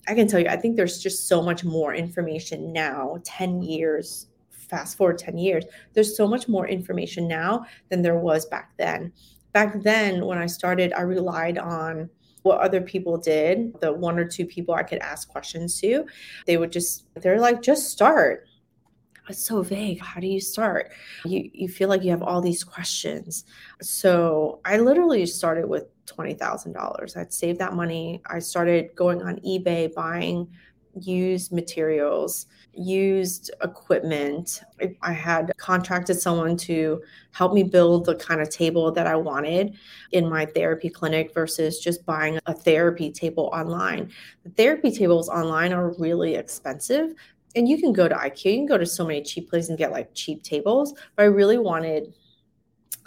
I 0.09 0.15
can 0.15 0.27
tell 0.27 0.41
you, 0.41 0.49
I 0.49 0.57
think 0.57 0.77
there's 0.77 1.03
just 1.03 1.29
so 1.29 1.43
much 1.43 1.65
more 1.65 1.95
information 1.95 2.73
now, 2.73 3.19
10 3.25 3.63
years, 3.63 4.29
fast 4.51 4.97
forward 4.97 5.19
10 5.19 5.39
years, 5.39 5.65
there's 5.95 6.17
so 6.17 6.27
much 6.27 6.49
more 6.49 6.67
information 6.67 7.27
now 7.27 7.65
than 7.89 8.03
there 8.03 8.19
was 8.19 8.47
back 8.47 8.73
then. 8.77 9.13
Back 9.53 9.83
then, 9.83 10.27
when 10.27 10.37
I 10.37 10.47
started, 10.47 10.93
I 10.93 11.03
relied 11.03 11.59
on 11.59 12.11
what 12.45 12.61
other 12.61 12.81
people 12.81 13.19
did, 13.19 13.79
the 13.81 13.93
one 13.93 14.19
or 14.19 14.25
two 14.25 14.47
people 14.47 14.75
I 14.75 14.85
could 14.85 15.01
ask 15.01 15.29
questions 15.29 15.81
to. 15.81 16.07
They 16.47 16.57
would 16.57 16.73
just, 16.73 17.07
they're 17.17 17.41
like, 17.41 17.61
just 17.61 17.91
start 17.91 18.47
it's 19.29 19.45
so 19.45 19.63
vague. 19.63 20.01
How 20.01 20.21
do 20.21 20.27
you 20.27 20.41
start? 20.41 20.93
You 21.25 21.51
you 21.53 21.69
feel 21.69 21.89
like 21.89 22.03
you 22.03 22.11
have 22.11 22.23
all 22.23 22.41
these 22.41 22.63
questions. 22.63 23.45
So 23.81 24.61
I 24.65 24.79
literally 24.79 25.25
started 25.27 25.67
with 25.67 25.85
twenty 26.07 26.35
thousand 26.35 26.73
dollars. 26.73 27.17
I'd 27.17 27.33
saved 27.33 27.59
that 27.61 27.73
money. 27.73 28.21
I 28.27 28.39
started 28.39 28.95
going 28.95 29.23
on 29.23 29.37
eBay 29.37 29.93
buying 29.95 30.49
used 31.01 31.53
materials, 31.53 32.47
used 32.77 33.51
equipment. 33.63 34.63
I 35.03 35.13
had 35.13 35.53
contracted 35.57 36.21
someone 36.21 36.57
to 36.59 37.03
help 37.33 37.53
me 37.53 37.63
build 37.63 38.07
the 38.07 38.15
kind 38.15 38.41
of 38.41 38.51
table 38.51 38.93
that 38.93 39.07
I 39.07 39.17
wanted 39.17 39.77
in 40.13 40.29
my 40.29 40.47
therapy 40.47 40.89
clinic 40.89 41.33
versus 41.35 41.81
just 41.81 42.05
buying 42.07 42.39
a 42.47 42.55
therapy 42.55 43.11
table 43.11 43.51
online. 43.53 44.11
The 44.45 44.51
therapy 44.51 44.91
tables 44.91 45.29
online 45.29 45.73
are 45.73 45.95
really 45.99 46.35
expensive, 46.35 47.15
and 47.57 47.69
you 47.69 47.79
can 47.79 47.93
go 47.93 48.09
to 48.09 48.15
IKEA, 48.15 48.53
you 48.53 48.59
can 48.59 48.67
go 48.67 48.79
to 48.79 48.87
so 48.87 49.07
many 49.07 49.23
cheap 49.23 49.49
places 49.49 49.71
and 49.71 49.79
get 49.79 49.93
like 49.93 50.11
cheap 50.15 50.43
tables. 50.43 50.95
But 51.17 51.23
I 51.23 51.27
really 51.27 51.59
wanted, 51.59 52.13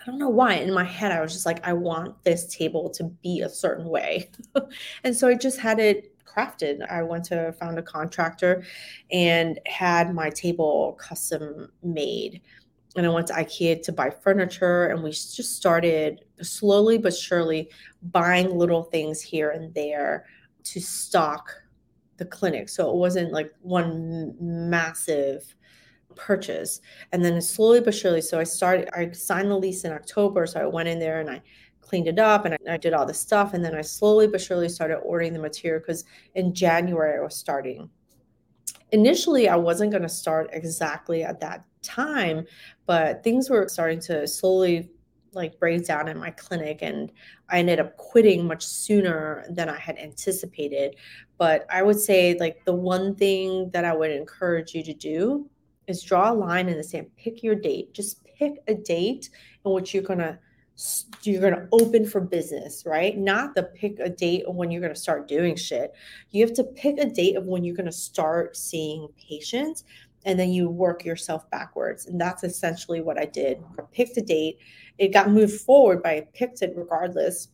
I 0.02 0.06
don't 0.06 0.20
know 0.20 0.30
why, 0.30 0.54
in 0.54 0.74
my 0.74 0.84
head, 0.84 1.12
I 1.12 1.22
was 1.22 1.34
just 1.34 1.46
like, 1.46 1.66
I 1.68 1.74
want 1.74 2.24
this 2.24 2.48
table 2.48 2.90
to 2.92 3.06
be 3.06 3.42
a 3.42 3.50
certain 3.50 3.86
way. 3.86 4.30
and 5.04 5.16
so 5.16 5.28
I 5.28 5.36
just 5.36 5.60
had 5.60 5.80
it 5.80 6.17
crafted. 6.28 6.86
I 6.92 7.02
went 7.04 7.26
to 7.26 7.54
found 7.54 7.80
a 7.80 7.82
contractor 7.82 8.64
and 9.12 9.60
had 9.66 10.14
my 10.14 10.30
table 10.30 10.98
custom 11.00 11.72
made. 11.82 12.42
And 12.96 13.06
I 13.06 13.10
went 13.10 13.28
to 13.28 13.34
IKEA 13.34 13.84
to 13.84 13.92
buy 13.92 14.10
furniture, 14.10 14.88
and 14.88 15.04
we 15.04 15.12
just 15.12 15.56
started 15.56 16.26
slowly 16.42 16.98
but 16.98 17.14
surely 17.14 17.70
buying 18.02 18.58
little 18.58 18.84
things 18.84 19.22
here 19.22 19.52
and 19.52 19.74
there 19.76 20.26
to 20.64 20.80
stock 20.80 21.52
the 22.18 22.26
clinic. 22.26 22.70
So 22.70 22.90
it 22.90 22.96
wasn't 22.96 23.32
like 23.32 23.52
one 23.62 24.36
massive 24.40 25.56
purchase. 26.16 26.82
And 27.12 27.24
then 27.24 27.40
slowly 27.42 27.80
but 27.80 27.94
surely, 27.94 28.22
so 28.22 28.40
I 28.40 28.44
started, 28.44 28.90
I 28.94 29.12
signed 29.12 29.52
the 29.52 29.58
lease 29.58 29.84
in 29.84 29.92
October. 29.92 30.48
So 30.48 30.60
I 30.60 30.66
went 30.66 30.90
in 30.90 30.98
there 30.98 31.20
and 31.20 31.30
I 31.30 31.42
cleaned 31.88 32.08
it 32.08 32.20
up 32.20 32.46
and 32.46 32.54
I, 32.54 32.74
I 32.74 32.78
did 32.78 32.94
all 32.94 33.06
the 33.06 33.14
stuff. 33.14 33.54
And 33.54 33.64
then 33.64 33.76
I 33.76 33.82
slowly 33.82 34.28
but 34.28 34.42
surely 34.42 34.70
started 34.70 34.98
ordering 34.98 35.34
the 35.34 35.40
material 35.40 35.80
because 35.80 36.06
in 36.36 36.54
January 36.54 37.18
I 37.18 37.24
was 37.24 37.36
starting. 37.36 37.90
Initially, 38.92 39.50
I 39.50 39.56
wasn't 39.56 39.92
going 39.92 40.04
to 40.04 40.10
start 40.10 40.50
exactly 40.54 41.24
at 41.24 41.40
that 41.42 41.66
time, 41.82 42.46
but 42.86 43.24
things 43.24 43.50
were 43.50 43.68
starting 43.68 44.00
to 44.02 44.28
slowly 44.28 44.90
like 45.34 45.60
break 45.60 45.86
down 45.86 46.08
in 46.08 46.18
my 46.18 46.32
clinic 46.32 46.80
and 46.82 47.12
I 47.50 47.60
ended 47.60 47.80
up 47.80 47.96
quitting 47.98 48.48
much 48.48 48.66
sooner 48.66 49.46
than 49.50 49.70
I 49.70 49.78
had 49.78 49.98
anticipated. 49.98 50.96
But 51.38 51.66
I 51.70 51.84
would 51.84 52.00
say 52.00 52.38
like 52.40 52.64
the 52.66 52.74
one 52.74 53.16
thing 53.16 53.70
that 53.72 53.86
I 53.86 53.94
would 53.94 54.12
encourage 54.12 54.74
you 54.74 54.84
to 54.84 54.94
do 54.94 55.50
is 55.88 56.04
draw 56.04 56.32
a 56.32 56.34
line 56.34 56.70
in 56.70 56.78
the 56.78 56.84
sand, 56.84 57.08
pick 57.18 57.44
your 57.44 57.56
date. 57.56 57.94
Just 57.94 58.26
pick 58.26 58.56
a 58.68 58.74
date 58.74 59.30
in 59.66 59.72
which 59.72 59.94
you're 59.94 60.04
going 60.04 60.20
to 60.20 60.38
you're 61.24 61.42
going 61.42 61.56
to 61.56 61.68
open 61.72 62.06
for 62.06 62.22
business, 62.22 62.84
right? 62.86 63.18
Not 63.18 63.56
the 63.56 63.64
pick 63.64 64.00
a 64.00 64.10
date 64.10 64.46
of 64.46 64.56
when 64.56 64.70
you're 64.70 64.82
going 64.82 64.94
to 64.94 65.00
start 65.00 65.28
doing 65.28 65.56
shit. 65.56 65.94
You 66.30 66.46
have 66.46 66.56
to 66.56 66.64
pick 66.64 67.00
a 67.00 67.06
date 67.06 67.36
of 67.36 67.46
when 67.46 67.64
you're 67.64 67.76
going 67.76 67.88
to 67.88 67.92
start 67.92 68.56
seeing 68.56 69.08
patients 69.18 69.84
and 70.26 70.40
then 70.40 70.52
you 70.52 70.70
work 70.70 71.04
yourself 71.04 71.50
backwards. 71.50 72.06
And 72.06 72.20
that's 72.20 72.44
essentially 72.44 73.02
what 73.02 73.18
I 73.18 73.26
did. 73.26 73.64
I 73.80 73.84
picked 73.92 74.18
a 74.18 74.22
date 74.22 74.60
it 74.98 75.14
got 75.14 75.30
moved 75.30 75.62
forward, 75.62 76.02
but 76.04 76.12
I 76.12 76.28
picked 76.34 76.62
it 76.62 76.74
regardless. 76.76 77.50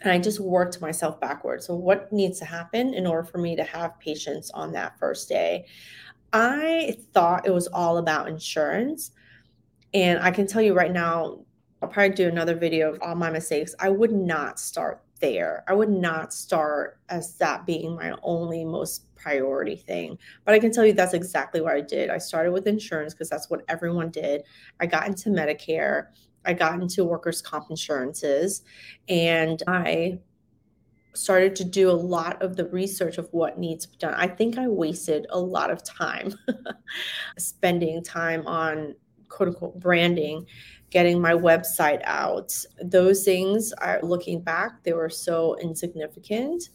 And 0.00 0.12
I 0.12 0.18
just 0.18 0.40
worked 0.40 0.80
myself 0.80 1.20
backwards. 1.20 1.66
So, 1.66 1.74
what 1.74 2.12
needs 2.12 2.38
to 2.40 2.44
happen 2.44 2.94
in 2.94 3.06
order 3.06 3.24
for 3.24 3.38
me 3.38 3.56
to 3.56 3.64
have 3.64 3.98
patients 3.98 4.50
on 4.50 4.72
that 4.72 4.98
first 4.98 5.28
day? 5.28 5.66
I 6.32 6.96
thought 7.12 7.46
it 7.46 7.54
was 7.54 7.68
all 7.68 7.98
about 7.98 8.28
insurance. 8.28 9.12
And 9.94 10.18
I 10.18 10.30
can 10.30 10.46
tell 10.46 10.62
you 10.62 10.74
right 10.74 10.92
now, 10.92 11.44
I'll 11.82 11.88
probably 11.88 12.14
do 12.14 12.28
another 12.28 12.54
video 12.54 12.92
of 12.92 12.98
all 13.02 13.14
my 13.14 13.30
mistakes. 13.30 13.74
I 13.78 13.90
would 13.90 14.12
not 14.12 14.58
start 14.58 15.02
there. 15.20 15.64
I 15.68 15.74
would 15.74 15.90
not 15.90 16.32
start 16.32 16.98
as 17.08 17.36
that 17.36 17.66
being 17.66 17.94
my 17.94 18.14
only 18.22 18.64
most 18.64 19.14
priority 19.14 19.76
thing. 19.76 20.18
But 20.44 20.54
I 20.54 20.58
can 20.58 20.72
tell 20.72 20.84
you 20.84 20.92
that's 20.92 21.14
exactly 21.14 21.60
what 21.60 21.74
I 21.74 21.80
did. 21.80 22.10
I 22.10 22.18
started 22.18 22.52
with 22.52 22.66
insurance 22.66 23.14
because 23.14 23.30
that's 23.30 23.50
what 23.50 23.62
everyone 23.68 24.10
did. 24.10 24.42
I 24.80 24.86
got 24.86 25.06
into 25.06 25.30
Medicare 25.30 26.06
I 26.44 26.52
got 26.52 26.80
into 26.80 27.04
workers' 27.04 27.42
comp 27.42 27.70
insurances 27.70 28.62
and 29.08 29.62
I 29.66 30.18
started 31.14 31.54
to 31.56 31.64
do 31.64 31.90
a 31.90 31.92
lot 31.92 32.42
of 32.42 32.56
the 32.56 32.66
research 32.66 33.18
of 33.18 33.28
what 33.32 33.58
needs 33.58 33.84
to 33.84 33.92
be 33.92 33.96
done. 33.98 34.14
I 34.14 34.26
think 34.26 34.58
I 34.58 34.68
wasted 34.68 35.26
a 35.30 35.38
lot 35.38 35.70
of 35.70 35.82
time 35.84 36.34
spending 37.38 38.02
time 38.02 38.46
on 38.46 38.94
quote 39.28 39.50
unquote 39.50 39.78
branding, 39.78 40.46
getting 40.94 41.20
my 41.20 41.32
website 41.32 42.00
out. 42.04 42.56
Those 42.80 43.24
things 43.24 43.72
are 43.74 44.00
looking 44.02 44.40
back, 44.40 44.82
they 44.84 44.92
were 44.94 45.10
so 45.10 45.58
insignificant. 45.60 46.70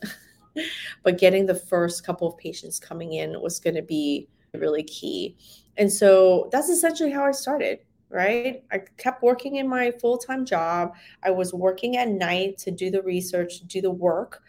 but 1.03 1.17
getting 1.17 1.45
the 1.45 1.55
first 1.55 2.05
couple 2.05 2.27
of 2.27 2.38
patients 2.38 2.79
coming 2.79 3.13
in 3.13 3.41
was 3.41 3.59
going 3.59 3.75
to 3.75 3.81
be 3.81 4.27
really 4.53 4.83
key. 4.83 5.38
And 5.77 5.91
so 5.91 6.49
that's 6.51 6.67
essentially 6.67 7.11
how 7.11 7.23
I 7.23 7.31
started 7.31 7.79
right? 8.11 8.63
I 8.71 8.79
kept 8.97 9.21
working 9.21 9.57
in 9.57 9.69
my 9.69 9.91
full 9.91 10.17
time 10.17 10.43
job. 10.43 10.95
I 11.21 11.29
was 11.29 11.53
working 11.53 11.95
at 11.97 12.09
night 12.09 12.57
to 12.57 12.71
do 12.71 12.89
the 12.89 13.03
research, 13.03 13.59
do 13.67 13.81
the 13.81 13.91
work. 13.91 14.41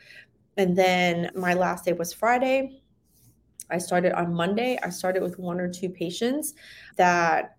And 0.57 0.75
then 0.75 1.31
my 1.35 1.53
last 1.53 1.85
day 1.85 1.93
was 1.93 2.11
Friday. 2.11 2.81
I 3.69 3.77
started 3.77 4.15
on 4.15 4.33
Monday. 4.33 4.79
I 4.83 4.89
started 4.89 5.23
with 5.23 5.39
one 5.39 5.61
or 5.61 5.71
two 5.71 5.91
patients 5.91 6.55
that 6.97 7.57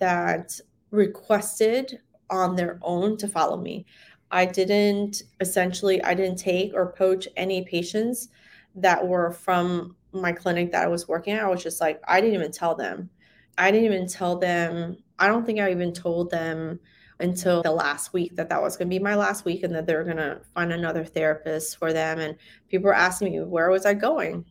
that 0.00 0.58
requested 0.90 2.00
on 2.30 2.56
their 2.56 2.78
own 2.82 3.16
to 3.18 3.28
follow 3.28 3.56
me. 3.56 3.86
I 4.30 4.44
didn't 4.44 5.22
essentially 5.40 6.02
I 6.02 6.14
didn't 6.14 6.38
take 6.38 6.74
or 6.74 6.92
poach 6.92 7.28
any 7.36 7.64
patients 7.64 8.28
that 8.74 9.06
were 9.06 9.30
from 9.30 9.96
my 10.12 10.32
clinic 10.32 10.72
that 10.72 10.84
I 10.84 10.88
was 10.88 11.06
working 11.08 11.34
at. 11.34 11.44
I 11.44 11.48
was 11.48 11.62
just 11.62 11.80
like 11.80 12.00
I 12.08 12.20
didn't 12.20 12.34
even 12.34 12.52
tell 12.52 12.74
them. 12.74 13.10
I 13.58 13.70
didn't 13.70 13.86
even 13.86 14.08
tell 14.08 14.36
them 14.38 14.96
I 15.18 15.28
don't 15.28 15.46
think 15.46 15.60
I 15.60 15.70
even 15.70 15.92
told 15.92 16.30
them 16.30 16.80
until 17.20 17.62
the 17.62 17.70
last 17.72 18.12
week 18.12 18.36
that 18.36 18.48
that 18.50 18.60
was 18.60 18.76
going 18.76 18.88
to 18.90 18.94
be 18.94 19.02
my 19.02 19.14
last 19.14 19.44
week 19.44 19.62
and 19.62 19.74
that 19.74 19.86
they 19.86 19.94
were 19.94 20.04
going 20.04 20.18
to 20.18 20.40
find 20.54 20.72
another 20.72 21.04
therapist 21.04 21.78
for 21.78 21.92
them. 21.92 22.18
And 22.18 22.36
people 22.68 22.86
were 22.86 22.94
asking 22.94 23.32
me, 23.32 23.40
where 23.40 23.70
was 23.70 23.86
I 23.86 23.94
going? 23.94 24.44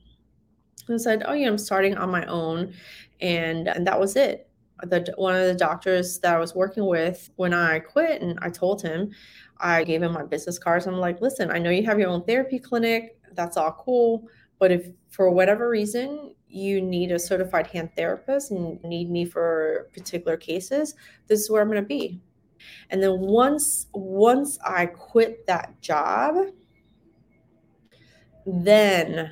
I 0.90 0.98
said, 0.98 1.24
"Oh, 1.26 1.34
yeah, 1.34 1.48
I'm 1.48 1.58
starting 1.58 1.96
on 1.96 2.12
my 2.12 2.26
own," 2.26 2.74
and 3.20 3.68
and 3.68 3.88
that 3.88 4.00
was 4.00 4.16
it. 4.16 4.45
The 4.84 5.14
one 5.18 5.36
of 5.36 5.48
the 5.48 5.56
doctors 5.56 6.20
that 6.20 6.36
I 6.36 6.40
was 6.40 6.54
working 6.54 6.86
with 6.86 7.30
when 7.38 7.54
I 7.54 7.80
quit, 7.80 8.22
and 8.22 8.38
I 8.42 8.50
told 8.50 8.82
him, 8.82 9.12
I 9.58 9.84
gave 9.84 10.04
him 10.04 10.12
my 10.12 10.24
business 10.24 10.60
cards. 10.60 10.86
I'm 10.86 10.98
like, 10.98 11.22
"Listen, 11.22 11.50
I 11.50 11.60
know 11.60 11.70
you 11.70 11.84
have 11.86 12.00
your 12.00 12.10
own 12.10 12.24
therapy 12.26 12.60
clinic. 12.60 13.18
That's 13.34 13.58
all 13.58 13.72
cool, 13.72 14.28
but 14.60 14.72
if 14.72 14.90
for 15.10 15.30
whatever 15.32 15.70
reason 15.70 16.36
you 16.48 16.82
need 16.82 17.12
a 17.12 17.20
certified 17.20 17.68
hand 17.68 17.90
therapist 17.96 18.52
and 18.52 18.82
need 18.84 19.10
me 19.10 19.26
for 19.26 19.90
particular 19.94 20.38
cases, 20.38 20.96
this 21.28 21.40
is 21.40 21.50
where 21.50 21.62
I'm 21.62 21.70
going 21.70 21.82
to 21.82 21.88
be." 21.88 22.22
And 22.90 23.02
then 23.02 23.20
once 23.20 23.88
once 23.94 24.60
I 24.66 24.88
quit 24.88 25.46
that 25.48 25.80
job, 25.82 26.36
then 28.46 29.32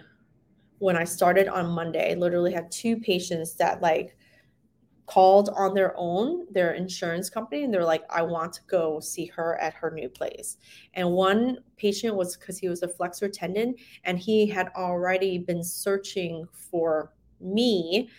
when 0.79 0.97
I 0.97 1.03
started 1.03 1.47
on 1.47 1.67
Monday, 1.67 2.11
I 2.11 2.15
literally 2.15 2.53
had 2.53 2.71
two 2.71 2.97
patients 2.97 3.55
that 3.55 3.81
like 3.81 4.15
called 5.05 5.49
on 5.55 5.73
their 5.73 5.93
own 5.97 6.45
their 6.51 6.73
insurance 6.73 7.29
company 7.29 7.63
and 7.63 7.73
they're 7.73 7.83
like 7.83 8.03
i 8.09 8.21
want 8.21 8.53
to 8.53 8.61
go 8.67 9.01
see 9.01 9.25
her 9.25 9.59
at 9.59 9.73
her 9.73 9.91
new 9.91 10.09
place. 10.09 10.57
And 10.93 11.11
one 11.11 11.59
patient 11.77 12.15
was 12.15 12.37
because 12.37 12.57
he 12.57 12.69
was 12.69 12.83
a 12.83 12.87
flexor 12.87 13.29
tendon 13.29 13.75
and 14.03 14.17
he 14.17 14.47
had 14.47 14.69
already 14.75 15.37
been 15.37 15.63
searching 15.63 16.47
for 16.51 17.13
me 17.39 18.09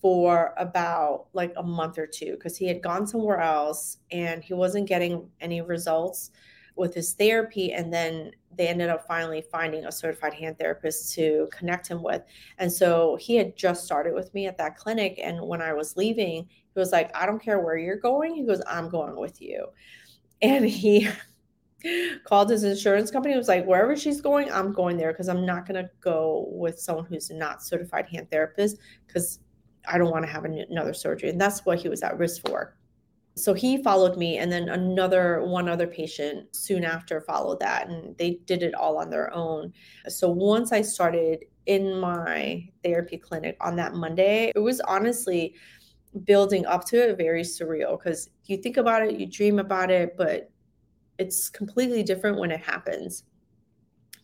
for 0.00 0.54
about 0.58 1.26
like 1.32 1.52
a 1.56 1.62
month 1.62 1.98
or 1.98 2.06
two 2.06 2.32
because 2.32 2.56
he 2.56 2.66
had 2.66 2.82
gone 2.82 3.06
somewhere 3.06 3.40
else 3.40 3.98
and 4.10 4.42
he 4.42 4.54
wasn't 4.54 4.88
getting 4.88 5.28
any 5.40 5.60
results 5.60 6.30
with 6.76 6.94
his 6.94 7.12
therapy 7.12 7.72
and 7.72 7.92
then 7.92 8.32
they 8.56 8.68
ended 8.68 8.88
up 8.88 9.06
finally 9.06 9.42
finding 9.42 9.84
a 9.84 9.92
certified 9.92 10.34
hand 10.34 10.58
therapist 10.58 11.14
to 11.14 11.48
connect 11.52 11.86
him 11.88 12.02
with. 12.02 12.22
And 12.58 12.72
so 12.72 13.16
he 13.20 13.36
had 13.36 13.56
just 13.56 13.84
started 13.84 14.14
with 14.14 14.32
me 14.34 14.46
at 14.46 14.58
that 14.58 14.76
clinic 14.76 15.18
and 15.22 15.40
when 15.40 15.62
i 15.62 15.72
was 15.72 15.96
leaving 15.96 16.46
he 16.48 16.80
was 16.80 16.92
like 16.92 17.14
i 17.16 17.26
don't 17.26 17.42
care 17.42 17.60
where 17.60 17.76
you're 17.76 17.96
going 17.96 18.34
he 18.34 18.44
goes 18.44 18.62
i'm 18.66 18.88
going 18.88 19.16
with 19.16 19.40
you. 19.40 19.66
And 20.42 20.64
he 20.68 21.08
called 22.24 22.48
his 22.48 22.64
insurance 22.64 23.10
company 23.10 23.36
was 23.36 23.48
like 23.48 23.66
wherever 23.66 23.94
she's 23.94 24.22
going 24.22 24.50
i'm 24.50 24.72
going 24.72 24.96
there 24.96 25.12
because 25.12 25.28
i'm 25.28 25.44
not 25.44 25.68
going 25.68 25.82
to 25.82 25.90
go 26.00 26.46
with 26.48 26.80
someone 26.80 27.04
who's 27.04 27.30
not 27.30 27.62
certified 27.62 28.06
hand 28.08 28.30
therapist 28.30 28.78
because 29.06 29.40
i 29.86 29.98
don't 29.98 30.10
want 30.10 30.24
to 30.24 30.30
have 30.30 30.44
another 30.44 30.94
surgery. 30.94 31.28
And 31.28 31.40
that's 31.40 31.66
what 31.66 31.78
he 31.78 31.88
was 31.88 32.02
at 32.02 32.18
risk 32.18 32.46
for 32.46 32.74
so 33.36 33.52
he 33.52 33.82
followed 33.82 34.16
me 34.16 34.38
and 34.38 34.50
then 34.50 34.68
another 34.68 35.42
one 35.42 35.68
other 35.68 35.86
patient 35.86 36.54
soon 36.54 36.84
after 36.84 37.20
followed 37.20 37.58
that 37.60 37.88
and 37.88 38.16
they 38.16 38.38
did 38.46 38.62
it 38.62 38.74
all 38.74 38.98
on 38.98 39.10
their 39.10 39.32
own. 39.34 39.72
So 40.08 40.30
once 40.30 40.72
i 40.72 40.80
started 40.80 41.44
in 41.66 41.98
my 41.98 42.68
therapy 42.82 43.16
clinic 43.16 43.56
on 43.60 43.74
that 43.74 43.94
monday 43.94 44.52
it 44.54 44.58
was 44.58 44.80
honestly 44.82 45.54
building 46.24 46.66
up 46.66 46.84
to 46.84 47.08
it 47.08 47.16
very 47.16 47.42
surreal 47.42 47.98
because 47.98 48.28
you 48.44 48.56
think 48.58 48.76
about 48.76 49.02
it 49.02 49.18
you 49.18 49.26
dream 49.26 49.58
about 49.58 49.90
it 49.90 50.14
but 50.16 50.50
it's 51.18 51.48
completely 51.48 52.02
different 52.02 52.38
when 52.38 52.50
it 52.50 52.60
happens 52.60 53.24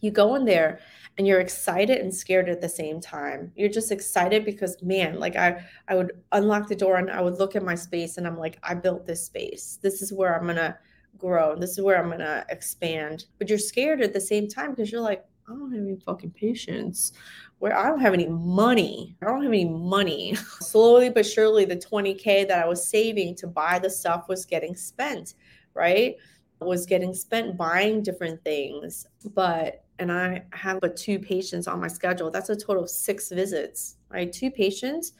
you 0.00 0.10
go 0.10 0.34
in 0.34 0.44
there 0.44 0.80
and 1.18 1.26
you're 1.26 1.40
excited 1.40 1.98
and 1.98 2.14
scared 2.14 2.48
at 2.48 2.60
the 2.60 2.68
same 2.68 3.00
time. 3.00 3.52
You're 3.54 3.68
just 3.68 3.92
excited 3.92 4.44
because 4.44 4.82
man, 4.82 5.18
like 5.18 5.36
I 5.36 5.62
I 5.88 5.94
would 5.94 6.12
unlock 6.32 6.68
the 6.68 6.76
door 6.76 6.96
and 6.96 7.10
I 7.10 7.20
would 7.20 7.38
look 7.38 7.56
at 7.56 7.62
my 7.62 7.74
space 7.74 8.16
and 8.16 8.26
I'm 8.26 8.38
like 8.38 8.58
I 8.62 8.74
built 8.74 9.06
this 9.06 9.26
space. 9.26 9.78
This 9.82 10.02
is 10.02 10.12
where 10.12 10.34
I'm 10.34 10.44
going 10.44 10.56
to 10.56 10.76
grow. 11.18 11.56
This 11.56 11.72
is 11.72 11.82
where 11.82 11.98
I'm 11.98 12.08
going 12.08 12.20
to 12.20 12.44
expand. 12.48 13.26
But 13.38 13.48
you're 13.48 13.58
scared 13.58 14.00
at 14.00 14.12
the 14.12 14.20
same 14.20 14.48
time 14.48 14.70
because 14.70 14.90
you're 14.90 15.00
like 15.00 15.24
I 15.48 15.52
don't 15.52 15.72
have 15.72 15.82
any 15.82 15.96
fucking 15.96 16.30
patients. 16.30 17.12
Where 17.58 17.76
I 17.76 17.88
don't 17.88 18.00
have 18.00 18.14
any 18.14 18.28
money. 18.28 19.14
I 19.20 19.26
don't 19.26 19.42
have 19.42 19.52
any 19.52 19.68
money. 19.68 20.34
Slowly 20.60 21.10
but 21.10 21.26
surely 21.26 21.66
the 21.66 21.76
20k 21.76 22.48
that 22.48 22.64
I 22.64 22.66
was 22.66 22.88
saving 22.88 23.34
to 23.36 23.46
buy 23.46 23.78
the 23.78 23.90
stuff 23.90 24.28
was 24.28 24.46
getting 24.46 24.74
spent, 24.74 25.34
right? 25.74 26.16
Was 26.60 26.86
getting 26.86 27.12
spent 27.12 27.58
buying 27.58 28.02
different 28.02 28.42
things. 28.42 29.06
But 29.34 29.84
and 30.00 30.10
I 30.10 30.42
have 30.52 30.80
but 30.80 30.96
two 30.96 31.18
patients 31.18 31.68
on 31.68 31.78
my 31.78 31.86
schedule, 31.86 32.30
that's 32.30 32.48
a 32.48 32.56
total 32.56 32.84
of 32.84 32.90
six 32.90 33.28
visits, 33.28 33.98
right? 34.08 34.32
Two 34.32 34.50
patients 34.50 35.12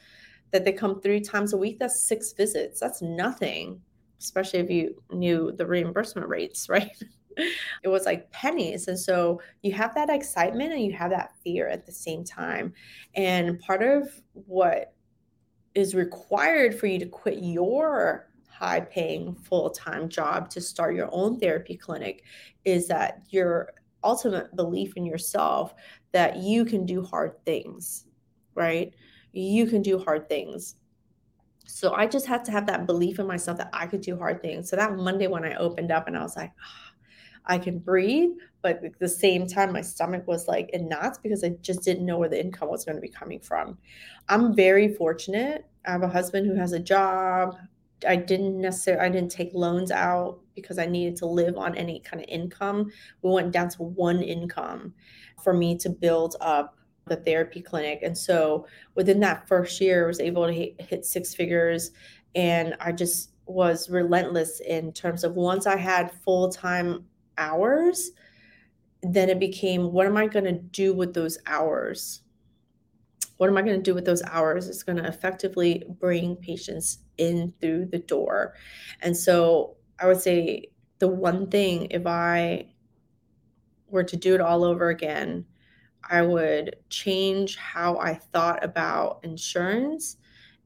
that 0.49 0.65
they 0.65 0.73
come 0.73 0.99
three 0.99 1.21
times 1.21 1.53
a 1.53 1.57
week, 1.57 1.79
that's 1.79 2.01
six 2.01 2.33
visits. 2.33 2.79
That's 2.79 3.01
nothing, 3.01 3.79
especially 4.19 4.59
if 4.59 4.69
you 4.71 5.01
knew 5.11 5.53
the 5.53 5.65
reimbursement 5.65 6.27
rates, 6.27 6.67
right? 6.69 6.91
it 7.37 7.87
was 7.87 8.05
like 8.05 8.29
pennies. 8.31 8.87
And 8.87 8.99
so 8.99 9.39
you 9.61 9.71
have 9.73 9.93
that 9.95 10.09
excitement 10.09 10.73
and 10.73 10.83
you 10.83 10.91
have 10.93 11.11
that 11.11 11.31
fear 11.43 11.69
at 11.69 11.85
the 11.85 11.91
same 11.91 12.23
time. 12.23 12.73
And 13.13 13.59
part 13.59 13.83
of 13.83 14.09
what 14.33 14.93
is 15.75 15.95
required 15.95 16.77
for 16.77 16.87
you 16.87 16.99
to 16.99 17.05
quit 17.05 17.41
your 17.41 18.27
high 18.49 18.81
paying 18.81 19.33
full 19.35 19.69
time 19.69 20.09
job 20.09 20.49
to 20.49 20.59
start 20.59 20.95
your 20.95 21.09
own 21.11 21.39
therapy 21.39 21.77
clinic 21.77 22.23
is 22.65 22.87
that 22.87 23.21
you're 23.29 23.69
ultimate 24.03 24.55
belief 24.55 24.93
in 24.95 25.05
yourself 25.05 25.73
that 26.11 26.37
you 26.37 26.65
can 26.65 26.85
do 26.85 27.03
hard 27.03 27.43
things, 27.45 28.05
right? 28.55 28.93
You 29.33 29.67
can 29.67 29.81
do 29.81 29.99
hard 29.99 30.27
things. 30.27 30.75
So 31.65 31.93
I 31.93 32.05
just 32.05 32.25
had 32.25 32.43
to 32.45 32.51
have 32.51 32.65
that 32.67 32.85
belief 32.85 33.19
in 33.19 33.27
myself 33.27 33.57
that 33.59 33.69
I 33.71 33.87
could 33.87 34.01
do 34.01 34.17
hard 34.17 34.41
things. 34.41 34.69
So 34.69 34.75
that 34.75 34.95
Monday 34.95 35.27
when 35.27 35.45
I 35.45 35.55
opened 35.55 35.91
up 35.91 36.07
and 36.07 36.17
I 36.17 36.21
was 36.21 36.35
like, 36.35 36.51
oh, 36.61 36.91
I 37.45 37.57
can 37.57 37.79
breathe, 37.79 38.31
but 38.61 38.83
at 38.83 38.99
the 38.99 39.07
same 39.07 39.47
time, 39.47 39.71
my 39.71 39.81
stomach 39.81 40.27
was 40.27 40.47
like 40.47 40.69
in 40.71 40.87
knots 40.87 41.17
because 41.17 41.43
I 41.43 41.49
just 41.61 41.83
didn't 41.83 42.05
know 42.05 42.17
where 42.17 42.29
the 42.29 42.39
income 42.39 42.69
was 42.69 42.85
going 42.85 42.97
to 42.97 43.01
be 43.01 43.09
coming 43.09 43.39
from. 43.39 43.77
I'm 44.29 44.55
very 44.55 44.93
fortunate. 44.93 45.65
I 45.85 45.91
have 45.91 46.03
a 46.03 46.07
husband 46.07 46.45
who 46.45 46.55
has 46.55 46.73
a 46.73 46.79
job. 46.79 47.55
I 48.07 48.15
didn't 48.15 48.59
necessarily 48.59 49.05
I 49.05 49.09
didn't 49.09 49.31
take 49.31 49.51
loans 49.53 49.91
out 49.91 50.40
because 50.61 50.77
I 50.77 50.85
needed 50.85 51.15
to 51.17 51.25
live 51.25 51.57
on 51.57 51.75
any 51.75 51.99
kind 51.99 52.21
of 52.21 52.29
income. 52.29 52.91
We 53.21 53.31
went 53.31 53.51
down 53.51 53.69
to 53.69 53.83
one 53.83 54.21
income 54.21 54.93
for 55.43 55.53
me 55.53 55.77
to 55.79 55.89
build 55.89 56.35
up 56.41 56.77
the 57.07 57.15
therapy 57.17 57.61
clinic. 57.61 57.99
And 58.03 58.17
so 58.17 58.67
within 58.95 59.19
that 59.21 59.47
first 59.47 59.81
year, 59.81 60.05
I 60.05 60.07
was 60.07 60.19
able 60.19 60.45
to 60.47 60.53
hit, 60.53 61.05
six 61.05 61.33
figures 61.33 61.91
and 62.35 62.75
I 62.79 62.91
just 62.91 63.31
was 63.45 63.89
relentless 63.89 64.61
in 64.61 64.93
terms 64.93 65.23
of 65.23 65.33
once 65.33 65.65
I 65.65 65.75
had 65.75 66.11
full-time 66.23 67.05
hours, 67.37 68.11
then 69.01 69.29
it 69.29 69.39
became 69.39 69.91
what 69.91 70.05
am 70.05 70.15
I 70.15 70.27
going 70.27 70.45
to 70.45 70.53
do 70.53 70.93
with 70.93 71.13
those 71.13 71.37
hours? 71.47 72.21
what 73.41 73.49
am 73.49 73.57
I 73.57 73.63
going 73.63 73.75
to 73.75 73.81
do 73.81 73.95
with 73.95 74.05
those 74.05 74.21
hours? 74.29 74.69
It's 74.69 74.83
going 74.83 74.99
to 74.99 75.07
effectively 75.07 75.83
bring 75.99 76.35
patients 76.35 76.99
in 77.17 77.51
through 77.59 77.87
the 77.87 77.97
door. 77.97 78.53
And 79.01 79.17
so 79.17 79.77
I 80.01 80.07
would 80.07 80.21
say 80.21 80.71
the 80.99 81.07
one 81.07 81.49
thing, 81.49 81.87
if 81.91 82.05
I 82.07 82.73
were 83.87 84.03
to 84.03 84.15
do 84.15 84.35
it 84.35 84.41
all 84.41 84.63
over 84.63 84.89
again, 84.89 85.45
I 86.09 86.21
would 86.23 86.75
change 86.89 87.57
how 87.57 87.97
I 87.99 88.15
thought 88.15 88.63
about 88.63 89.19
insurance 89.23 90.17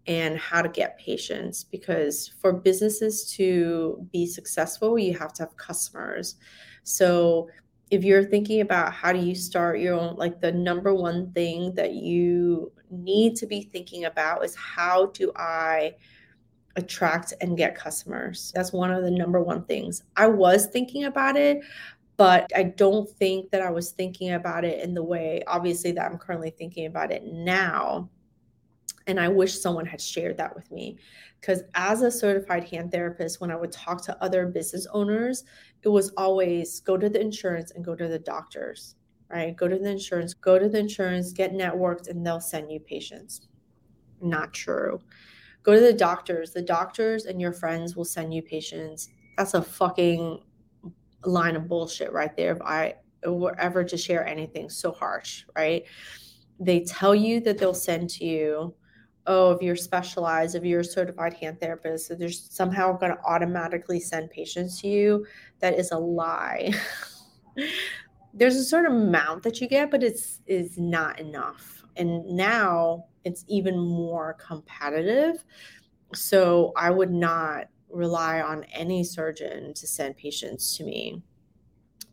and 0.08 0.38
how 0.38 0.62
to 0.62 0.70
get 0.70 1.00
patients 1.00 1.64
because 1.64 2.32
for 2.40 2.54
businesses 2.54 3.32
to 3.34 4.08
be 4.12 4.28
successful, 4.28 5.00
you 5.00 5.18
have 5.18 5.34
to 5.34 5.44
have 5.44 5.58
customers. 5.58 6.36
So 6.84 7.50
if 7.92 8.04
you're 8.04 8.24
thinking 8.24 8.62
about 8.62 8.94
how 8.94 9.14
do 9.14 9.20
you 9.20 9.36
start 9.36 9.80
your 9.80 10.00
own 10.00 10.16
like 10.16 10.42
the 10.42 10.52
number 10.52 10.94
one 10.94 11.32
thing 11.34 11.74
that 11.76 11.94
you 11.94 12.72
need 12.90 13.36
to 13.38 13.46
be 13.46 13.62
thinking 13.62 14.06
about 14.06 14.44
is 14.44 14.56
how 14.56 15.08
do 15.08 15.32
i 15.36 15.94
attract 16.76 17.34
and 17.42 17.58
get 17.58 17.76
customers 17.76 18.52
that's 18.56 18.74
one 18.74 18.92
of 18.92 19.04
the 19.04 19.12
number 19.12 19.42
one 19.42 19.64
things 19.66 20.04
i 20.16 20.28
was 20.28 20.68
thinking 20.68 21.06
about 21.06 21.38
it 21.38 21.60
but 22.18 22.50
i 22.56 22.64
don't 22.64 23.10
think 23.10 23.50
that 23.52 23.62
i 23.62 23.70
was 23.70 23.92
thinking 23.92 24.34
about 24.34 24.66
it 24.66 24.84
in 24.84 24.94
the 24.94 25.04
way 25.04 25.42
obviously 25.48 25.92
that 25.92 26.12
i'm 26.12 26.18
currently 26.18 26.50
thinking 26.50 26.86
about 26.86 27.12
it 27.12 27.24
now 27.26 28.10
and 29.08 29.20
I 29.20 29.28
wish 29.28 29.60
someone 29.60 29.86
had 29.86 30.02
shared 30.02 30.38
that 30.38 30.56
with 30.56 30.72
me. 30.72 30.98
Because 31.40 31.64
as 31.76 32.02
a 32.02 32.10
certified 32.10 32.64
hand 32.64 32.92
therapist, 32.92 33.40
when 33.40 33.52
I 33.52 33.56
would 33.56 33.72
talk 33.72 34.04
to 34.06 34.24
other 34.24 34.48
business 34.48 34.88
owners, 34.92 35.44
it 35.84 35.90
was 35.90 36.12
always 36.18 36.80
go 36.80 36.98
to 36.98 37.10
the 37.10 37.22
insurance 37.22 37.72
and 37.72 37.86
go 37.86 37.96
to 37.96 38.08
the 38.08 38.20
doctors, 38.20 38.96
right? 39.30 39.56
Go 39.56 39.68
to 39.68 39.78
the 39.78 39.90
insurance, 39.90 40.34
go 40.34 40.58
to 40.58 40.68
the 40.68 40.80
insurance, 40.80 41.32
get 41.32 41.54
networked, 41.54 42.10
and 42.10 42.26
they'll 42.26 42.42
send 42.42 42.72
you 42.72 42.80
patients. 42.80 43.42
Not 44.22 44.54
true. 44.54 45.00
Go 45.66 45.74
to 45.74 45.82
the 45.82 45.94
doctors. 45.94 46.52
The 46.52 46.62
doctors 46.62 47.26
and 47.26 47.42
your 47.42 47.52
friends 47.52 47.96
will 47.96 48.06
send 48.06 48.34
you 48.34 48.42
patients. 48.42 49.10
That's 49.38 49.56
a 49.56 49.62
fucking 49.62 50.44
line 51.26 51.56
of 51.56 51.68
bullshit 51.68 52.14
right 52.14 52.36
there. 52.38 52.52
If 52.52 52.62
I 52.62 52.96
were 53.26 53.60
ever 53.60 53.84
to 53.84 53.98
share 53.98 54.26
anything 54.26 54.70
so 54.70 54.92
harsh, 54.92 55.44
right? 55.56 55.84
They 56.60 56.82
tell 56.82 57.16
you 57.16 57.40
that 57.42 57.58
they'll 57.58 57.74
send 57.74 58.10
to 58.12 58.26
you 58.26 58.76
oh, 59.28 59.52
if 59.52 59.62
you're 59.62 59.76
specialized, 59.76 60.56
if 60.56 60.64
you're 60.64 60.82
a 60.82 60.86
certified 60.86 61.34
hand 61.34 61.60
therapist, 61.60 62.08
so 62.08 62.16
there's 62.16 62.48
somehow 62.52 62.96
going 62.98 63.12
to 63.12 63.20
automatically 63.24 64.00
send 64.00 64.30
patients 64.30 64.80
to 64.82 64.88
you, 64.88 65.26
that 65.60 65.74
is 65.74 65.92
a 65.92 65.98
lie. 65.98 66.72
there's 68.34 68.56
a 68.56 68.64
certain 68.64 68.92
amount 68.92 69.44
that 69.44 69.60
you 69.62 69.68
get, 69.68 69.90
but 69.90 70.04
it's 70.04 70.42
is 70.46 70.78
not 70.78 71.20
enough. 71.20 71.75
And 71.98 72.26
now 72.26 73.06
it's 73.24 73.44
even 73.48 73.78
more 73.78 74.34
competitive. 74.34 75.44
So 76.14 76.74
I 76.76 76.92
would 76.92 77.12
not 77.12 77.68
rely 77.90 78.42
on 78.42 78.64
any 78.66 79.04
surgeon 79.04 79.74
to 79.74 79.88
send 79.88 80.18
patients 80.18 80.78
to 80.78 80.84
me. 80.84 81.22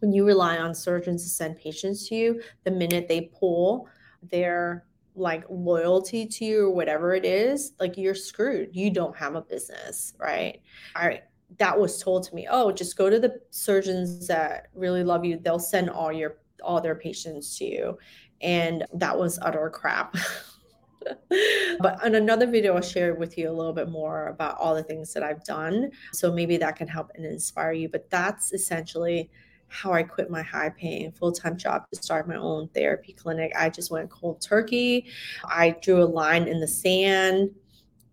When 0.01 0.12
you 0.12 0.27
rely 0.27 0.59
on 0.59 0.75
surgeons 0.75 1.23
to 1.25 1.29
send 1.29 1.57
patients 1.57 2.09
to 2.09 2.14
you, 2.14 2.42
the 2.64 2.71
minute 2.71 3.09
they 3.09 3.31
pull 3.38 3.88
their 4.23 4.87
like 5.14 5.45
loyalty 5.51 6.27
to 6.27 6.45
you 6.45 6.66
or 6.66 6.71
whatever 6.71 7.14
it 7.14 7.25
is, 7.25 7.73
like 7.79 7.97
you're 7.97 8.14
screwed. 8.14 8.75
You 8.75 8.90
don't 8.90 9.16
have 9.16 9.35
a 9.35 9.42
business, 9.42 10.14
right? 10.18 10.61
I 10.97 11.23
that 11.59 11.79
was 11.79 12.03
told 12.03 12.25
to 12.25 12.35
me, 12.35 12.47
oh, 12.51 12.73
just 12.73 12.97
go 12.97 13.11
to 13.11 13.21
the 13.21 13.40
surgeons 13.51 14.27
that 14.27 14.68
really 14.75 15.05
love 15.05 15.25
you. 15.25 15.38
They'll 15.38 15.59
send 15.59 15.90
all 15.90 16.12
your 16.12 16.38
all 16.62 16.81
their 16.81 16.95
patients 16.95 17.59
to 17.59 17.64
you. 17.64 17.99
And 18.42 18.85
that 18.94 19.18
was 19.18 19.38
utter 19.40 19.70
crap. 19.70 20.16
but 21.81 22.05
in 22.05 22.14
another 22.14 22.46
video, 22.46 22.74
I'll 22.74 22.83
share 22.83 23.14
with 23.14 23.38
you 23.38 23.50
a 23.50 23.52
little 23.52 23.72
bit 23.72 23.88
more 23.88 24.28
about 24.28 24.59
all 24.59 24.74
the 24.74 24.83
things 24.83 25.12
that 25.14 25.22
I've 25.22 25.44
done. 25.44 25.90
So 26.12 26.33
maybe 26.33 26.57
that 26.59 26.76
can 26.76 26.88
help 26.88 27.11
and 27.14 27.24
inspire 27.24 27.72
you. 27.72 27.88
But 27.88 28.11
that's 28.11 28.52
essentially 28.52 29.31
how 29.72 29.92
I 29.92 30.02
quit 30.02 30.31
my 30.31 30.42
high 30.42 30.68
paying 30.68 31.12
full 31.12 31.33
time 31.33 31.57
job 31.57 31.85
to 31.92 32.02
start 32.02 32.28
my 32.28 32.37
own 32.37 32.68
therapy 32.68 33.14
clinic. 33.14 33.52
I 33.57 33.70
just 33.70 33.90
went 33.90 34.11
cold 34.11 34.40
turkey. 34.40 35.07
I 35.44 35.76
drew 35.83 36.02
a 36.02 36.05
line 36.05 36.46
in 36.46 36.61
the 36.61 36.68
sand, 36.68 37.50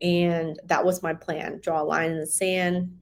and 0.01 0.59
that 0.65 0.85
was 0.85 1.03
my 1.03 1.13
plan 1.13 1.59
draw 1.61 1.81
a 1.81 1.83
line 1.83 2.11
in 2.11 2.19
the 2.19 2.27
sand. 2.27 2.98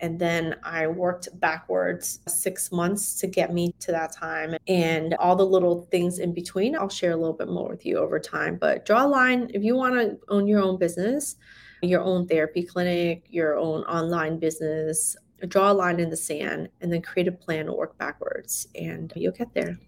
And 0.00 0.18
then 0.18 0.56
I 0.62 0.86
worked 0.86 1.28
backwards 1.40 2.20
six 2.26 2.70
months 2.70 3.18
to 3.20 3.26
get 3.26 3.52
me 3.52 3.74
to 3.80 3.92
that 3.92 4.12
time. 4.12 4.56
And 4.68 5.14
all 5.14 5.36
the 5.36 5.46
little 5.46 5.88
things 5.90 6.18
in 6.18 6.32
between, 6.32 6.76
I'll 6.76 6.88
share 6.88 7.12
a 7.12 7.16
little 7.16 7.32
bit 7.32 7.48
more 7.48 7.68
with 7.68 7.84
you 7.84 7.98
over 7.98 8.18
time. 8.18 8.56
But 8.56 8.84
draw 8.84 9.06
a 9.06 9.08
line 9.08 9.50
if 9.54 9.62
you 9.62 9.74
want 9.76 9.94
to 9.94 10.18
own 10.28 10.46
your 10.46 10.62
own 10.62 10.78
business, 10.78 11.36
your 11.82 12.02
own 12.02 12.26
therapy 12.26 12.62
clinic, 12.62 13.26
your 13.28 13.58
own 13.58 13.82
online 13.82 14.38
business, 14.38 15.16
draw 15.48 15.72
a 15.72 15.74
line 15.74 15.98
in 15.98 16.10
the 16.10 16.16
sand 16.16 16.68
and 16.80 16.92
then 16.92 17.02
create 17.02 17.28
a 17.28 17.32
plan 17.32 17.66
to 17.66 17.72
work 17.72 17.98
backwards 17.98 18.68
and 18.74 19.12
you'll 19.16 19.32
get 19.32 19.52
there. 19.54 19.78